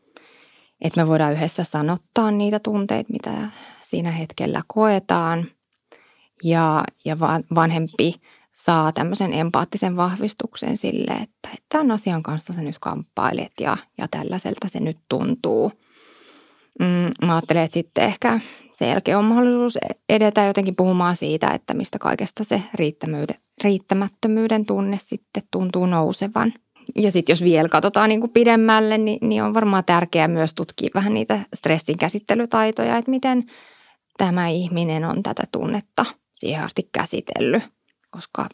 Että 0.81 1.01
me 1.01 1.09
voidaan 1.09 1.33
yhdessä 1.33 1.65
sanottaa 1.65 2.31
niitä 2.31 2.59
tunteita, 2.59 3.13
mitä 3.13 3.33
siinä 3.83 4.11
hetkellä 4.11 4.63
koetaan. 4.67 5.47
Ja, 6.45 6.85
ja 7.05 7.19
vanhempi 7.55 8.15
saa 8.55 8.93
tämmöisen 8.93 9.33
empaattisen 9.33 9.97
vahvistuksen 9.97 10.77
sille, 10.77 11.13
että, 11.13 11.49
että 11.49 11.67
tämän 11.69 11.91
asian 11.91 12.23
kanssa 12.23 12.53
sä 12.53 12.63
nyt 12.63 12.79
kamppailet 12.81 13.53
ja, 13.61 13.77
ja 13.99 14.09
tällaiselta 14.09 14.69
se 14.69 14.81
nyt 14.81 14.99
tuntuu. 15.09 15.73
Mm, 16.81 17.27
mä 17.27 17.35
ajattelen, 17.35 17.63
että 17.63 17.75
sitten 17.75 18.05
ehkä 18.05 18.41
sen 18.73 18.89
jälkeen 18.89 19.19
on 19.19 19.25
mahdollisuus 19.25 19.79
edetä 20.09 20.45
jotenkin 20.45 20.77
puhumaan 20.77 21.17
siitä, 21.17 21.49
että 21.49 21.75
mistä 21.75 21.99
kaikesta 21.99 22.45
se 22.45 22.63
riittämättömyyden 23.63 24.67
tunne 24.67 24.99
sitten 25.01 25.43
tuntuu 25.51 25.87
nousevan. 25.87 26.53
Ja 26.97 27.11
sitten 27.11 27.33
jos 27.33 27.45
vielä 27.45 27.69
katsotaan 27.69 28.09
niin 28.09 28.21
kuin 28.21 28.33
pidemmälle, 28.33 28.99
niin, 28.99 29.29
niin 29.29 29.43
on 29.43 29.55
varmaan 29.55 29.85
tärkeää 29.85 30.29
myös 30.29 30.55
tutkia 30.55 30.91
vähän 30.95 31.15
niitä 31.15 31.39
stressin 31.55 31.99
käsittelytaitoja, 31.99 32.97
että 32.97 33.11
miten 33.11 33.45
tämä 34.19 34.49
ihminen 34.49 35.05
on 35.05 35.23
tätä 35.23 35.43
tunnetta 35.53 36.05
siihen 36.33 36.65
asti 36.65 36.89
käsitellyt 36.93 37.63
koska 38.11 38.49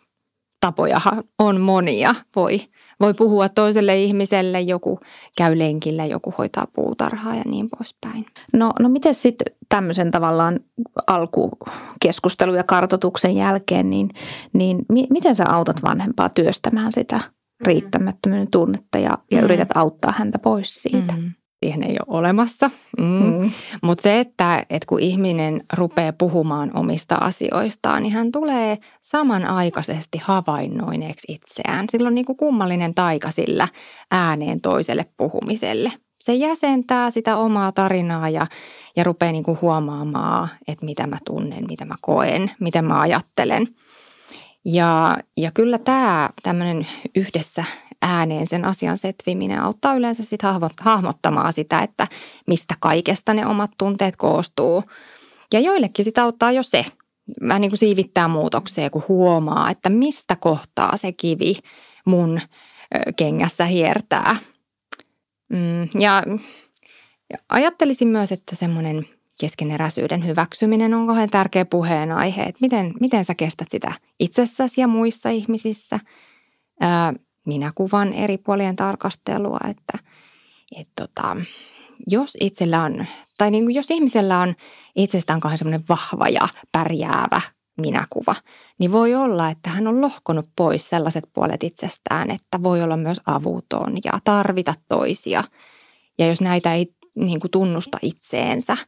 tapojahan 0.60 1.24
on 1.38 1.60
monia. 1.60 2.14
Voi, 2.36 2.60
voi 3.00 3.14
puhua 3.14 3.48
toiselle 3.48 3.98
ihmiselle, 3.98 4.60
joku 4.60 5.00
käy 5.36 5.58
lenkillä, 5.58 6.04
joku 6.04 6.34
hoitaa 6.38 6.66
puutarhaa 6.74 7.34
ja 7.34 7.42
niin 7.46 7.68
poispäin. 7.78 8.26
No, 8.52 8.72
no 8.80 8.88
miten 8.88 9.14
sitten 9.14 9.54
tämmöisen 9.68 10.10
tavallaan 10.10 10.60
alkukeskustelun 11.06 12.56
ja 12.56 12.64
kartotuksen 12.64 13.36
jälkeen, 13.36 13.90
niin, 13.90 14.10
niin 14.52 14.78
mi- 14.88 15.06
miten 15.10 15.34
sä 15.34 15.44
autat 15.48 15.82
vanhempaa 15.82 16.28
työstämään 16.28 16.92
sitä 16.92 17.20
riittämättömyyden 17.66 18.50
tunnetta 18.50 18.99
ja, 18.99 19.18
ja 19.30 19.38
mm. 19.38 19.44
yrität 19.44 19.68
auttaa 19.75 20.14
häntä 20.16 20.38
pois 20.38 20.83
siitä? 20.83 21.14
Mm 21.16 21.33
siihen 21.64 21.83
ei 21.83 21.97
ole 22.06 22.18
olemassa. 22.18 22.71
Mm. 22.99 23.04
Mm. 23.04 23.50
Mutta 23.83 24.02
se, 24.02 24.21
että, 24.21 24.59
että 24.71 24.87
kun 24.87 25.00
ihminen 25.00 25.64
rupeaa 25.73 26.12
puhumaan 26.12 26.71
omista 26.75 27.14
asioistaan, 27.14 28.02
niin 28.02 28.12
hän 28.12 28.33
tulee 28.33 28.78
samanaikaisesti 29.02 30.18
havainnoineeksi 30.18 31.33
itseään. 31.33 31.87
Sillä 31.90 32.06
on 32.06 32.14
niin 32.14 32.25
kuin 32.25 32.37
kummallinen 32.37 32.94
taika 32.94 33.30
sillä 33.30 33.68
ääneen 34.11 34.61
toiselle 34.61 35.06
puhumiselle. 35.16 35.92
Se 36.21 36.35
jäsentää 36.35 37.11
sitä 37.11 37.37
omaa 37.37 37.73
tarinaa 37.73 38.28
ja, 38.28 38.47
ja 38.97 39.04
rupeaa 39.04 39.33
niin 39.33 39.44
kuin 39.44 39.59
huomaamaan, 39.61 40.49
että 40.68 40.85
mitä 40.85 41.06
mä 41.06 41.16
tunnen, 41.26 41.64
mitä 41.68 41.85
mä 41.85 41.94
koen, 42.00 42.50
mitä 42.61 42.83
mä 42.83 43.00
ajattelen. 43.00 43.68
Ja, 44.64 45.16
ja 45.37 45.50
kyllä 45.50 45.78
tämä 45.78 46.30
tämmöinen 46.42 46.87
yhdessä 47.16 47.64
ääneen 48.02 48.47
sen 48.47 48.64
asian 48.64 48.99
setviminen 48.99 49.61
auttaa 49.61 49.94
yleensä 49.94 50.25
sitten 50.25 50.50
hahmottamaan 50.80 51.52
sitä, 51.52 51.78
että 51.78 52.06
mistä 52.47 52.75
kaikesta 52.80 53.35
ne 53.35 53.47
omat 53.47 53.71
tunteet 53.78 54.16
koostuu. 54.16 54.85
Ja 55.52 55.61
joillekin 55.61 56.04
sitä 56.04 56.23
auttaa 56.23 56.52
jo 56.52 56.62
se, 56.62 56.87
vähän 57.49 57.61
niin 57.61 57.71
kuin 57.71 57.78
siivittää 57.78 58.28
muutokseen, 58.28 58.90
kun 58.90 59.04
huomaa, 59.09 59.71
että 59.71 59.88
mistä 59.88 60.37
kohtaa 60.37 60.97
se 60.97 61.12
kivi 61.12 61.54
mun 62.04 62.40
kengässä 63.16 63.64
hiertää. 63.64 64.37
Mm, 65.49 65.88
ja 66.00 66.23
ajattelisin 67.49 68.09
myös, 68.09 68.33
että 68.33 68.56
semmoinen 68.56 69.09
keskeneräisyyden 69.40 70.26
hyväksyminen 70.26 70.94
on 70.94 71.06
kauhean 71.06 71.30
tärkeä 71.30 71.64
puheenaihe, 71.64 72.42
että 72.42 72.58
miten, 72.60 72.94
miten 73.00 73.24
sä 73.24 73.34
kestät 73.34 73.70
sitä 73.70 73.92
itsessäsi 74.20 74.80
ja 74.80 74.88
muissa 74.88 75.30
ihmisissä. 75.30 76.00
Minä 77.46 77.72
kuvan 77.74 78.12
eri 78.12 78.38
puolien 78.38 78.76
tarkastelua, 78.76 79.58
että 79.70 79.98
et 80.76 80.88
tota, 80.96 81.36
jos 82.06 82.36
itsellä 82.40 82.82
on, 82.82 83.06
tai 83.38 83.50
niin 83.50 83.64
kuin 83.64 83.74
jos 83.74 83.90
ihmisellä 83.90 84.40
on 84.40 84.54
itsestään 84.96 85.40
kauhean 85.40 85.58
semmoinen 85.58 85.84
vahva 85.88 86.28
ja 86.28 86.48
pärjäävä 86.72 87.40
minäkuva, 87.76 88.34
niin 88.78 88.92
voi 88.92 89.14
olla, 89.14 89.50
että 89.50 89.70
hän 89.70 89.86
on 89.86 90.00
lohkonut 90.00 90.48
pois 90.56 90.88
sellaiset 90.88 91.24
puolet 91.32 91.62
itsestään, 91.62 92.30
että 92.30 92.62
voi 92.62 92.82
olla 92.82 92.96
myös 92.96 93.20
avuton 93.26 93.96
ja 94.04 94.12
tarvita 94.24 94.74
toisia. 94.88 95.44
Ja 96.18 96.26
jos 96.26 96.40
näitä 96.40 96.74
ei 96.74 96.86
niin 97.16 97.40
kuin 97.40 97.50
tunnusta 97.50 97.98
itseensä– 98.02 98.76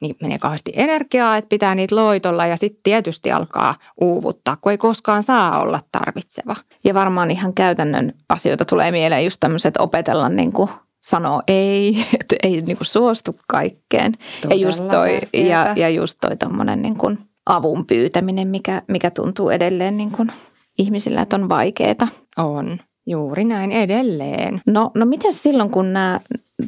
niin 0.00 0.16
menee 0.22 0.38
kauheasti 0.38 0.72
energiaa, 0.74 1.36
että 1.36 1.48
pitää 1.48 1.74
niitä 1.74 1.96
loitolla 1.96 2.46
ja 2.46 2.56
sitten 2.56 2.80
tietysti 2.82 3.32
alkaa 3.32 3.74
uuvuttaa, 4.00 4.56
kun 4.60 4.72
ei 4.72 4.78
koskaan 4.78 5.22
saa 5.22 5.60
olla 5.60 5.80
tarvitseva. 5.92 6.56
Ja 6.84 6.94
varmaan 6.94 7.30
ihan 7.30 7.54
käytännön 7.54 8.12
asioita 8.28 8.64
tulee 8.64 8.90
mieleen 8.90 9.24
just 9.24 9.40
tämmöiset, 9.40 9.68
että 9.68 9.82
opetella 9.82 10.28
niin 10.28 10.52
kuin 10.52 10.68
sanoo 11.00 11.42
ei, 11.48 11.96
että 12.20 12.36
ei 12.42 12.62
niin 12.62 12.76
kuin 12.76 12.86
suostu 12.86 13.36
kaikkeen. 13.48 14.12
ja 14.50 14.56
just 14.56 14.88
toi, 14.90 15.20
ja, 15.34 15.72
ja 15.76 15.88
just 15.88 16.18
toi 16.20 16.36
tommonen 16.36 16.82
niin 16.82 16.96
kuin 16.96 17.18
avun 17.46 17.86
pyytäminen, 17.86 18.48
mikä, 18.48 18.82
mikä 18.88 19.10
tuntuu 19.10 19.50
edelleen 19.50 19.96
niin 19.96 20.10
kuin 20.10 20.32
ihmisillä, 20.78 21.22
että 21.22 21.36
on 21.36 21.48
vaikeaa. 21.48 22.08
On. 22.36 22.78
Juuri 23.08 23.44
näin 23.44 23.72
edelleen. 23.72 24.62
No, 24.66 24.90
no 24.94 25.06
miten 25.06 25.32
silloin, 25.32 25.70
kun 25.70 25.92
nämä 25.92 26.20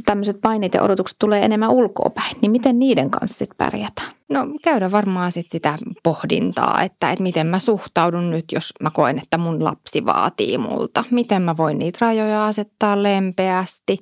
tämmöiset 0.04 0.40
paineet 0.40 0.74
ja 0.74 0.82
odotukset 0.82 1.18
tulee 1.18 1.44
enemmän 1.44 1.70
ulkoapäin, 1.70 2.36
niin 2.42 2.50
miten 2.50 2.78
niiden 2.78 3.10
kanssa 3.10 3.38
sitten 3.38 3.56
pärjätään? 3.56 4.10
No 4.28 4.46
käydä 4.62 4.90
varmaan 4.90 5.32
sit 5.32 5.48
sitä 5.48 5.78
pohdintaa, 6.02 6.82
että, 6.82 7.10
että 7.10 7.22
miten 7.22 7.46
mä 7.46 7.58
suhtaudun 7.58 8.30
nyt, 8.30 8.44
jos 8.52 8.72
mä 8.82 8.90
koen, 8.90 9.18
että 9.18 9.38
mun 9.38 9.64
lapsi 9.64 10.04
vaatii 10.04 10.58
multa. 10.58 11.04
Miten 11.10 11.42
mä 11.42 11.56
voin 11.56 11.78
niitä 11.78 11.98
rajoja 12.00 12.46
asettaa 12.46 13.02
lempeästi 13.02 13.98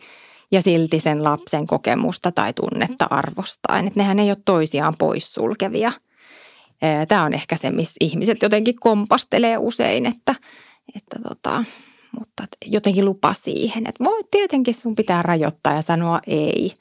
ja 0.52 0.62
silti 0.62 1.00
sen 1.00 1.24
lapsen 1.24 1.66
kokemusta 1.66 2.32
tai 2.32 2.52
tunnetta 2.52 3.06
arvostaen. 3.10 3.86
Että 3.86 4.00
nehän 4.00 4.18
ei 4.18 4.30
ole 4.30 4.38
toisiaan 4.44 4.94
poissulkevia. 4.98 5.92
Tämä 7.08 7.24
on 7.24 7.34
ehkä 7.34 7.56
se, 7.56 7.70
missä 7.70 7.96
ihmiset 8.00 8.42
jotenkin 8.42 8.76
kompastelee 8.80 9.58
usein, 9.58 10.06
että, 10.06 10.34
että 10.96 11.18
tota, 11.28 11.64
mutta 12.18 12.44
jotenkin 12.66 13.04
lupa 13.04 13.34
siihen, 13.34 13.86
että 13.86 14.04
voi 14.04 14.24
tietenkin 14.30 14.74
sun 14.74 14.96
pitää 14.96 15.22
rajoittaa 15.22 15.74
ja 15.74 15.82
sanoa 15.82 16.20
ei, 16.26 16.72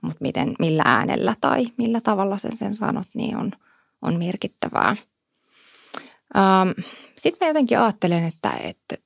mutta 0.00 0.18
miten, 0.20 0.54
millä 0.58 0.82
äänellä 0.86 1.36
tai 1.40 1.66
millä 1.76 2.00
tavalla 2.00 2.38
sen 2.38 2.56
sen 2.56 2.74
sanot, 2.74 3.06
niin 3.14 3.36
on, 3.36 3.52
on 4.02 4.18
merkittävää. 4.18 4.96
Ähm, 6.36 6.70
Sitten 7.16 7.46
mä 7.46 7.50
jotenkin 7.50 7.78
ajattelen, 7.78 8.24
että, 8.24 8.50
että 8.50 8.96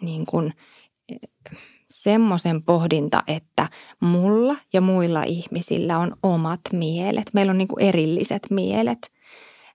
niin 0.00 0.26
kun, 0.26 0.52
semmoisen 1.90 2.62
pohdinta, 2.62 3.22
että 3.26 3.68
mulla 4.00 4.56
ja 4.72 4.80
muilla 4.80 5.22
ihmisillä 5.22 5.98
on 5.98 6.16
omat 6.22 6.60
mielet. 6.72 7.30
Meillä 7.32 7.50
on 7.50 7.58
niin 7.58 7.68
kuin 7.68 7.84
erilliset 7.84 8.46
mielet. 8.50 9.12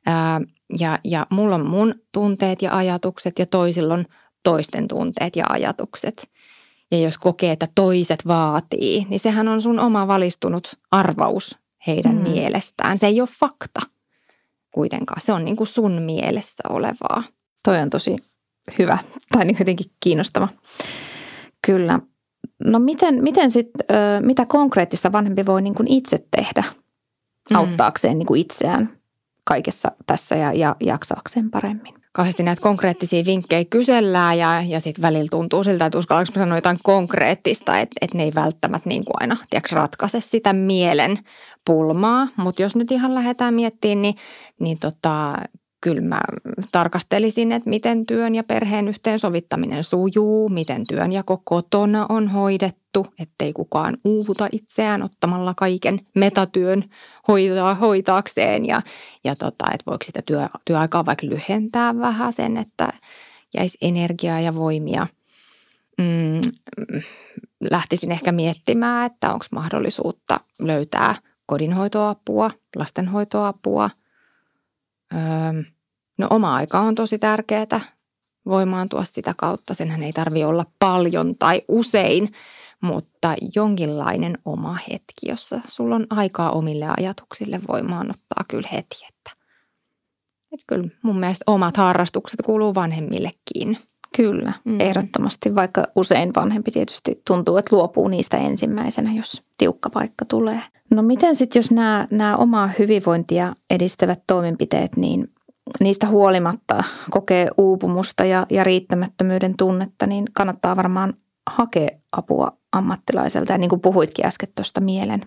Ää, 0.06 0.42
ja, 0.80 1.00
ja 1.04 1.28
mulla 1.30 1.56
on 1.56 1.66
mun 1.66 1.96
tunteet 2.12 2.62
ja 2.62 2.78
ajatukset 2.78 3.40
ja 3.40 3.46
toisilla 3.46 3.94
on 3.94 4.06
toisten 4.44 4.88
tunteet 4.88 5.36
ja 5.36 5.46
ajatukset. 5.50 6.30
Ja 6.92 7.00
jos 7.00 7.18
kokee, 7.18 7.52
että 7.52 7.68
toiset 7.76 8.28
vaatii, 8.28 9.06
niin 9.10 9.20
sehän 9.20 9.48
on 9.48 9.62
sun 9.62 9.80
oma 9.80 10.08
valistunut 10.08 10.80
arvaus 10.92 11.58
heidän 11.88 12.16
mm. 12.16 12.22
mielestään. 12.22 12.98
Se 12.98 13.08
ei 13.08 13.22
ole 13.22 13.30
fakta 13.40 13.82
kuitenkaan. 14.72 15.22
Se 15.22 15.34
on 15.34 15.46
niin 15.46 15.56
kuin 15.56 15.68
sun 15.68 16.02
mielessä 16.02 16.64
olevaa. 16.70 17.24
Toi 17.64 17.80
on 17.80 17.90
tosi 17.90 18.16
hyvä 18.80 18.98
tai 19.32 19.46
niin 19.46 19.56
jotenkin 19.60 19.92
kiinnostava. 20.00 20.48
Kyllä. 21.66 22.00
No 22.64 22.80
miten, 22.80 23.24
miten 23.24 23.52
sit, 23.52 23.70
mitä 24.22 24.46
konkreettista 24.46 25.12
vanhempi 25.12 25.46
voi 25.46 25.62
niin 25.62 25.76
kuin 25.76 25.88
itse 25.88 26.26
tehdä 26.32 26.64
mm. 27.50 27.56
auttaakseen 27.56 28.18
niin 28.18 28.28
kuin 28.28 28.42
itseään 28.42 28.90
kaikessa 29.46 29.92
tässä 30.08 30.36
ja, 30.36 30.54
ja 30.54 30.76
jaksaakseen 30.80 31.52
paremmin? 31.52 31.99
Kauheasti 32.12 32.44
näitä 32.44 32.62
konkreettisia 32.62 33.26
vinkkejä 33.26 33.66
kysellään 33.70 34.38
ja, 34.38 34.64
ja 34.68 34.80
sitten 34.80 35.02
välillä 35.02 35.28
tuntuu 35.32 35.64
siltä, 35.64 35.86
että 35.86 35.98
uskallanko 35.98 36.32
sanoa 36.34 36.58
jotain 36.58 36.78
konkreettista, 36.84 37.80
että, 37.80 37.96
että 38.02 38.18
ne 38.18 38.24
ei 38.24 38.32
välttämättä 38.36 38.90
niin 38.90 39.06
kuin 39.06 39.16
aina 39.20 39.38
tiedätkö, 39.50 39.76
ratkaise 39.76 40.22
sitä 40.22 40.54
mielen 40.54 41.18
pulmaa. 41.66 42.28
Mutta 42.38 42.62
jos 42.62 42.76
nyt 42.76 42.92
ihan 42.92 43.16
lähdetään 43.16 43.54
miettimään, 43.54 44.02
niin, 44.02 44.16
niin 44.60 44.78
tota, 44.80 45.34
kyllä 45.82 46.02
mä 46.02 46.22
tarkastelisin, 46.72 47.52
että 47.52 47.70
miten 47.70 48.06
työn 48.06 48.36
ja 48.36 48.44
perheen 48.44 48.88
yhteensovittaminen 48.88 49.84
sujuu, 49.84 50.50
miten 50.50 50.88
työnjako 50.88 51.42
kotona 51.44 52.06
on 52.10 52.28
hoidettu, 52.28 52.79
ettei 53.20 53.54
kukaan 53.54 53.98
uuvuta 54.04 54.48
itseään 54.52 55.04
ottamalla 55.04 55.54
kaiken 55.58 56.00
metatyön 56.16 56.90
hoitaa, 57.28 57.76
hoitaakseen 57.76 58.66
ja, 58.66 58.82
ja 59.24 59.36
tota, 59.36 59.66
että 59.74 59.92
voiko 59.92 60.06
sitä 60.06 60.22
työ, 60.26 60.50
työaikaa 60.66 61.06
vaikka 61.06 61.28
lyhentää 61.28 62.00
vähän 62.00 62.34
sen, 62.34 62.58
että 62.58 62.90
jäisi 63.58 63.78
energiaa 63.82 64.40
ja 64.40 64.56
voimia. 64.56 65.08
Mm, 65.98 66.40
lähtisin 67.72 68.12
ehkä 68.12 68.32
miettimään, 68.32 69.06
että 69.06 69.34
onko 69.34 69.46
mahdollisuutta 69.52 70.40
löytää 70.60 71.16
kodinhoitoapua, 71.46 72.52
lastenhoitoapua– 72.76 73.90
Öö, 75.14 75.64
no 76.18 76.28
oma 76.30 76.56
aika 76.56 76.80
on 76.80 76.96
tosi 76.96 77.20
tärkeää 77.20 77.82
voimaantua 78.46 79.04
sitä 79.04 79.34
kautta. 79.38 79.74
Senhän 79.74 80.04
ei 80.04 80.14
tarvi 80.14 80.44
olla 80.44 80.66
paljon 80.80 81.36
tai 81.36 81.62
usein, 81.68 82.32
mutta 82.82 83.36
jonkinlainen 83.56 84.38
oma 84.46 84.78
hetki, 84.92 85.30
jossa 85.30 85.62
sulla 85.68 85.96
on 85.96 86.08
aikaa 86.10 86.52
omille 86.52 86.86
ajatuksille 86.98 87.60
voimaanottaa 87.68 88.44
kyllä 88.48 88.70
heti. 88.72 88.96
Että, 89.08 89.32
että 90.52 90.66
kyllä 90.68 90.90
mun 91.02 91.20
mielestä 91.20 91.44
omat 91.48 91.78
harrastukset 91.78 92.40
kuuluu 92.46 92.76
vanhemmillekin. 92.76 93.78
Kyllä, 94.18 94.54
mm. 94.66 94.80
ehdottomasti, 94.80 95.56
vaikka 95.56 95.84
usein 95.96 96.32
vanhempi 96.36 96.72
tietysti 96.72 97.22
tuntuu, 97.28 97.58
että 97.58 97.76
luopuu 97.76 98.08
niistä 98.08 98.38
ensimmäisenä, 98.38 99.12
jos 99.14 99.44
tiukka 99.58 99.90
paikka 99.90 100.26
tulee. 100.26 100.62
No 100.92 101.02
miten 101.02 101.36
sitten, 101.36 101.60
jos 101.60 101.72
nämä, 101.72 102.08
nämä 102.12 102.38
omaa 102.38 102.70
hyvinvointia 102.80 103.54
edistävät 103.70 104.20
toimenpiteet, 104.28 104.98
niin 104.98 105.32
niistä 105.80 106.08
huolimatta 106.08 106.84
kokee 107.10 107.50
uupumusta 107.58 108.26
ja, 108.26 108.46
ja 108.50 108.64
riittämättömyyden 108.64 109.58
tunnetta, 109.58 110.08
niin 110.08 110.26
kannattaa 110.34 110.76
varmaan 110.76 111.14
hakea 111.50 111.90
apua 112.12 112.58
ammattilaiselta. 112.72 113.52
Ja 113.52 113.58
niin 113.58 113.70
kuin 113.70 113.82
puhuitkin 113.82 114.26
äsken 114.26 114.50
tuosta 114.56 114.82
mielen, 114.82 115.26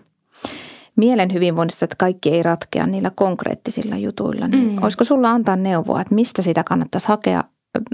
mielen 0.95 1.33
hyvinvoinnista, 1.33 1.85
että 1.85 1.95
kaikki 1.99 2.29
ei 2.29 2.43
ratkea 2.43 2.87
niillä 2.87 3.11
konkreettisilla 3.15 3.97
jutuilla, 3.97 4.47
niin 4.47 4.71
mm. 4.71 4.83
olisiko 4.83 5.03
sulla 5.03 5.29
antaa 5.29 5.55
neuvoa, 5.55 6.01
että 6.01 6.15
mistä 6.15 6.41
sitä 6.41 6.63
kannattaisi 6.63 7.07
hakea 7.07 7.43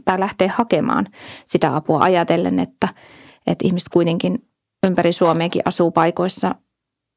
tai 0.05 0.19
lähteä 0.19 0.51
hakemaan 0.55 1.07
sitä 1.45 1.75
apua 1.75 2.01
ajatellen, 2.01 2.59
että, 2.59 2.89
että 3.47 3.67
ihmiset 3.67 3.89
kuitenkin 3.89 4.45
ympäri 4.87 5.13
Suomeakin 5.13 5.61
asuu 5.65 5.91
paikoissa 5.91 6.55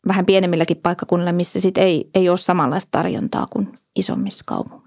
vähän 0.08 0.26
pienemmilläkin 0.26 0.76
paikkakunnilla, 0.76 1.32
missä 1.32 1.60
sit 1.60 1.78
ei, 1.78 2.10
ei 2.14 2.28
ole 2.28 2.38
samanlaista 2.38 2.88
tarjontaa 2.90 3.46
kuin 3.46 3.72
isommissa 3.96 4.44
kaupungeissa. 4.46 4.81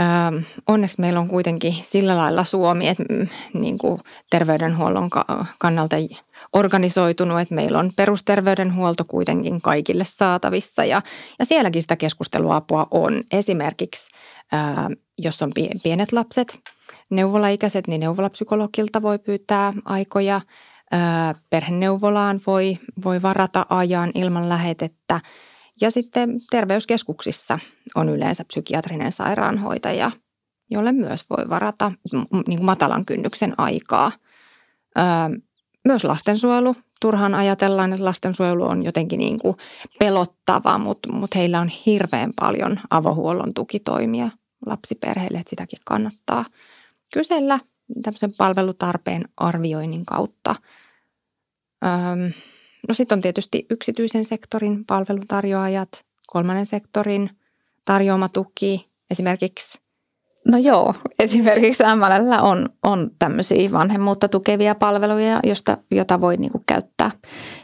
Öö, 0.00 0.40
onneksi 0.68 1.00
meillä 1.00 1.20
on 1.20 1.28
kuitenkin 1.28 1.74
sillä 1.84 2.16
lailla 2.16 2.44
Suomi, 2.44 2.88
että 2.88 3.04
niin 3.54 3.78
kuin 3.78 4.00
terveydenhuollon 4.30 5.10
kannalta 5.58 5.96
organisoitunut, 6.52 7.40
että 7.40 7.54
meillä 7.54 7.78
on 7.78 7.90
perusterveydenhuolto 7.96 9.04
kuitenkin 9.04 9.60
kaikille 9.60 10.04
saatavissa 10.06 10.84
ja, 10.84 11.02
ja 11.38 11.44
sielläkin 11.44 11.82
sitä 11.82 11.96
keskusteluapua 11.96 12.86
on. 12.90 13.22
Esimerkiksi 13.32 14.10
öö, 14.54 14.60
jos 15.18 15.42
on 15.42 15.50
pienet 15.82 16.12
lapset, 16.12 16.60
neuvolaikäiset, 17.10 17.86
niin 17.86 18.00
neuvolapsykologilta 18.00 19.02
voi 19.02 19.18
pyytää 19.18 19.72
aikoja. 19.84 20.40
Perheneuvolaan 21.50 22.40
voi, 22.46 22.78
voi 23.04 23.22
varata 23.22 23.66
ajan 23.68 24.10
ilman 24.14 24.48
lähetettä. 24.48 25.20
Ja 25.82 25.90
sitten 25.90 26.30
terveyskeskuksissa 26.50 27.58
on 27.94 28.08
yleensä 28.08 28.44
psykiatrinen 28.44 29.12
sairaanhoitaja, 29.12 30.10
jolle 30.70 30.92
myös 30.92 31.30
voi 31.30 31.48
varata 31.48 31.92
niin 32.32 32.58
kuin 32.58 32.64
matalan 32.64 33.06
kynnyksen 33.06 33.54
aikaa 33.58 34.12
Öö, 34.98 35.04
myös 35.84 36.04
lastensuojelu. 36.04 36.74
Turhaan 37.00 37.34
ajatellaan, 37.34 37.92
että 37.92 38.04
lastensuojelu 38.04 38.64
on 38.64 38.82
jotenkin 38.82 39.18
niin 39.18 39.38
kuin 39.38 39.56
pelottava, 39.98 40.78
mutta, 40.78 41.12
mutta 41.12 41.38
heillä 41.38 41.60
on 41.60 41.68
hirveän 41.68 42.30
paljon 42.40 42.80
avohuollon 42.90 43.54
tukitoimia 43.54 44.30
lapsiperheille, 44.66 45.38
että 45.38 45.50
sitäkin 45.50 45.78
kannattaa 45.84 46.44
kysellä 47.14 47.58
tämmöisen 48.02 48.32
palvelutarpeen 48.38 49.24
arvioinnin 49.36 50.04
kautta. 50.04 50.54
Öö, 51.84 52.30
no 52.88 52.94
sitten 52.94 53.16
on 53.16 53.22
tietysti 53.22 53.66
yksityisen 53.70 54.24
sektorin 54.24 54.84
palveluntarjoajat, 54.86 56.04
kolmannen 56.26 56.66
sektorin 56.66 57.30
tarjoama 57.84 58.28
tuki, 58.28 58.90
esimerkiksi 59.10 59.82
No 60.48 60.58
joo, 60.58 60.94
esimerkiksi 61.18 61.82
MLL 61.96 62.44
on, 62.46 62.68
on 62.82 63.10
tämmöisiä 63.18 63.72
vanhemmuutta 63.72 64.28
tukevia 64.28 64.74
palveluja, 64.74 65.40
josta, 65.44 65.78
jota 65.90 66.20
voi 66.20 66.36
niinku 66.36 66.62
käyttää 66.66 67.10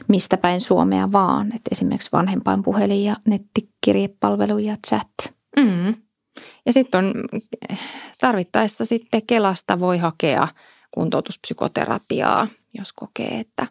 mistä 0.08 0.36
päin 0.36 0.60
Suomea 0.60 1.12
vaan. 1.12 1.52
Et 1.54 1.62
esimerkiksi 1.72 2.12
vanhempainpuhelin 2.12 3.04
ja 3.04 3.16
nettikirjepalvelu 3.26 4.58
ja 4.58 4.76
chat. 4.86 5.34
Mm. 5.56 5.94
Ja 6.66 6.72
sitten 6.72 7.04
on 7.04 7.14
tarvittaessa 8.20 8.84
sitten 8.84 9.26
Kelasta 9.26 9.80
voi 9.80 9.98
hakea 9.98 10.48
kuntoutuspsykoterapiaa, 10.90 12.46
jos 12.78 12.92
kokee, 12.92 13.40
että, 13.40 13.66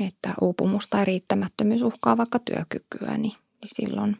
että 0.00 0.34
uupumus 0.40 0.86
tai 0.90 1.04
riittämättömyys 1.04 1.82
uhkaa 1.82 2.16
vaikka 2.16 2.38
työkykyä, 2.38 3.18
niin, 3.18 3.32
niin 3.60 3.70
silloin 3.74 4.16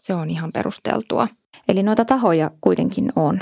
se 0.00 0.14
on 0.14 0.30
ihan 0.30 0.50
perusteltua– 0.52 1.28
Eli 1.68 1.82
noita 1.82 2.04
tahoja 2.04 2.50
kuitenkin 2.60 3.12
on, 3.16 3.40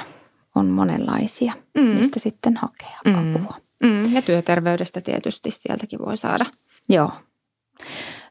on 0.55 0.67
monenlaisia, 0.67 1.53
mm. 1.75 1.83
mistä 1.83 2.19
sitten 2.19 2.57
hakea 2.57 2.99
mm. 3.05 3.37
apua. 3.37 3.57
Mm. 3.83 4.15
Ja 4.15 4.23
työterveydestä 4.23 5.01
tietysti 5.01 5.51
sieltäkin 5.51 5.99
voi 5.99 6.17
saada. 6.17 6.47
Joo. 6.89 7.11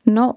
No 0.05 0.33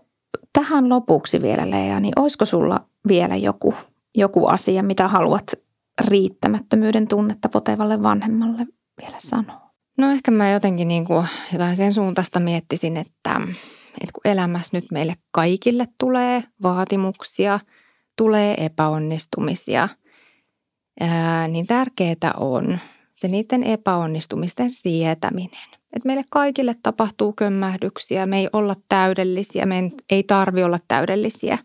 tähän 0.53 0.89
lopuksi 0.89 1.43
vielä 1.43 1.71
Lea, 1.71 2.01
niin 2.01 2.13
olisiko 2.21 2.45
sulla 2.45 2.87
vielä 3.09 3.37
joku, 3.37 3.75
joku 4.15 4.47
asia, 4.47 4.83
mitä 4.83 5.09
haluat 5.09 5.53
riittämättömyyden 6.01 7.09
tunnetta 7.09 7.49
potevalle 7.49 8.03
vanhemmalle 8.03 8.67
vielä 9.01 9.17
sanoa? 9.19 9.62
No 9.99 10.11
ehkä 10.11 10.31
mä 10.31 10.51
jotenkin 10.51 10.89
niin 10.89 11.05
kuin 11.05 11.27
jotain 11.53 11.77
sen 11.77 11.93
suuntaista 11.93 12.41
miettisin, 12.41 12.97
että, 12.97 13.41
että 14.01 14.13
kun 14.13 14.33
elämässä 14.33 14.77
nyt 14.77 14.85
meille 14.91 15.15
kaikille 15.31 15.89
tulee 15.99 16.45
vaatimuksia– 16.63 17.61
tulee 18.17 18.65
epäonnistumisia, 18.65 19.89
ää, 21.01 21.49
niin 21.49 21.67
tärkeää 21.67 22.33
on 22.37 22.79
se 23.13 23.29
niiden 23.29 23.65
epäonnistumisten 23.65 24.71
sietäminen. 24.71 25.69
Että 25.93 26.07
meille 26.07 26.25
kaikille 26.31 26.77
tapahtuu 26.83 27.33
kömmähdyksiä, 27.33 28.27
me 28.27 28.39
ei 28.39 28.49
olla 28.53 28.77
täydellisiä, 28.89 29.67
me 29.67 29.91
ei 30.11 30.23
tarvi 30.23 30.63
olla 30.63 30.79
täydellisiä. 30.89 31.59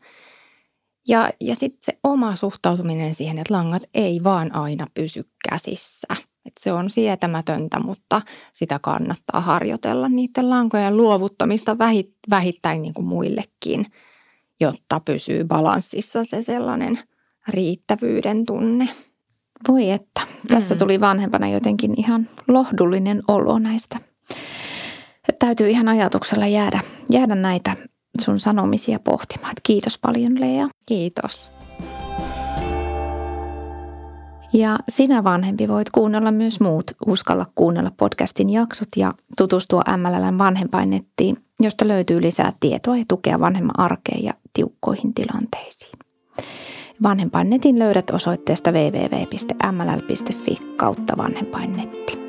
Ja, 1.08 1.30
ja 1.42 1.56
sitten 1.56 1.80
se 1.82 2.00
oma 2.04 2.36
suhtautuminen 2.36 3.14
siihen, 3.14 3.38
että 3.38 3.54
langat 3.54 3.84
ei 3.94 4.24
vaan 4.24 4.56
aina 4.56 4.88
pysy 4.94 5.24
käsissä. 5.50 6.08
Et 6.48 6.54
se 6.60 6.74
on 6.74 6.90
sietämätöntä, 6.90 7.80
mutta 7.80 8.22
sitä 8.54 8.80
kannattaa 8.82 9.42
harjoitella 9.42 10.10
niiden 10.10 10.50
lankojen 10.50 10.98
luovuttamista 10.98 11.78
vähittäin 12.30 12.82
niin 12.82 12.94
kuin 12.94 13.08
muillekin– 13.08 13.86
jotta 14.60 15.02
pysyy 15.06 15.44
balanssissa 15.44 16.24
se 16.24 16.44
sellainen 16.44 17.00
riittävyyden 17.48 18.46
tunne. 18.46 18.90
Voi 19.68 19.92
että, 19.92 20.22
tässä 20.48 20.76
mm. 20.76 20.80
tuli 20.80 21.00
vanhempana 21.00 21.50
jotenkin 21.50 21.94
ihan 21.98 22.30
lohdullinen 22.48 23.24
olo 23.28 23.60
näistä. 23.60 24.00
Että 25.30 25.46
täytyy 25.46 25.70
ihan 25.70 25.88
ajatuksella 25.88 26.48
jäädä, 26.48 26.80
jäädä 27.10 27.36
näitä 27.36 27.76
sun 28.22 28.40
sanomisia 28.40 29.00
pohtimaan. 29.00 29.54
Kiitos 29.64 29.98
paljon 29.98 30.40
Lea. 30.40 30.68
Kiitos. 30.86 31.57
Ja 34.54 34.80
sinä 34.90 35.24
vanhempi 35.24 35.68
voit 35.68 35.90
kuunnella 35.90 36.32
myös 36.32 36.60
muut 36.60 36.92
Uskalla 37.06 37.46
kuunnella 37.56 37.92
podcastin 37.98 38.50
jaksot 38.50 38.88
ja 38.96 39.14
tutustua 39.38 39.82
MLLn 39.98 40.38
vanhempainnettiin, 40.38 41.38
josta 41.60 41.88
löytyy 41.88 42.22
lisää 42.22 42.54
tietoa 42.60 42.98
ja 42.98 43.06
tukea 43.08 43.40
vanhemman 43.40 43.80
arkeen 43.80 44.24
ja 44.24 44.34
tiukkoihin 44.54 45.14
tilanteisiin. 45.14 45.92
Vanhempainnetin 47.04 47.80
löydät 47.80 48.10
osoitteesta 48.10 48.72
www.mll.fi 48.72 50.58
kautta 50.76 51.18
vanhempainnetti. 51.18 52.27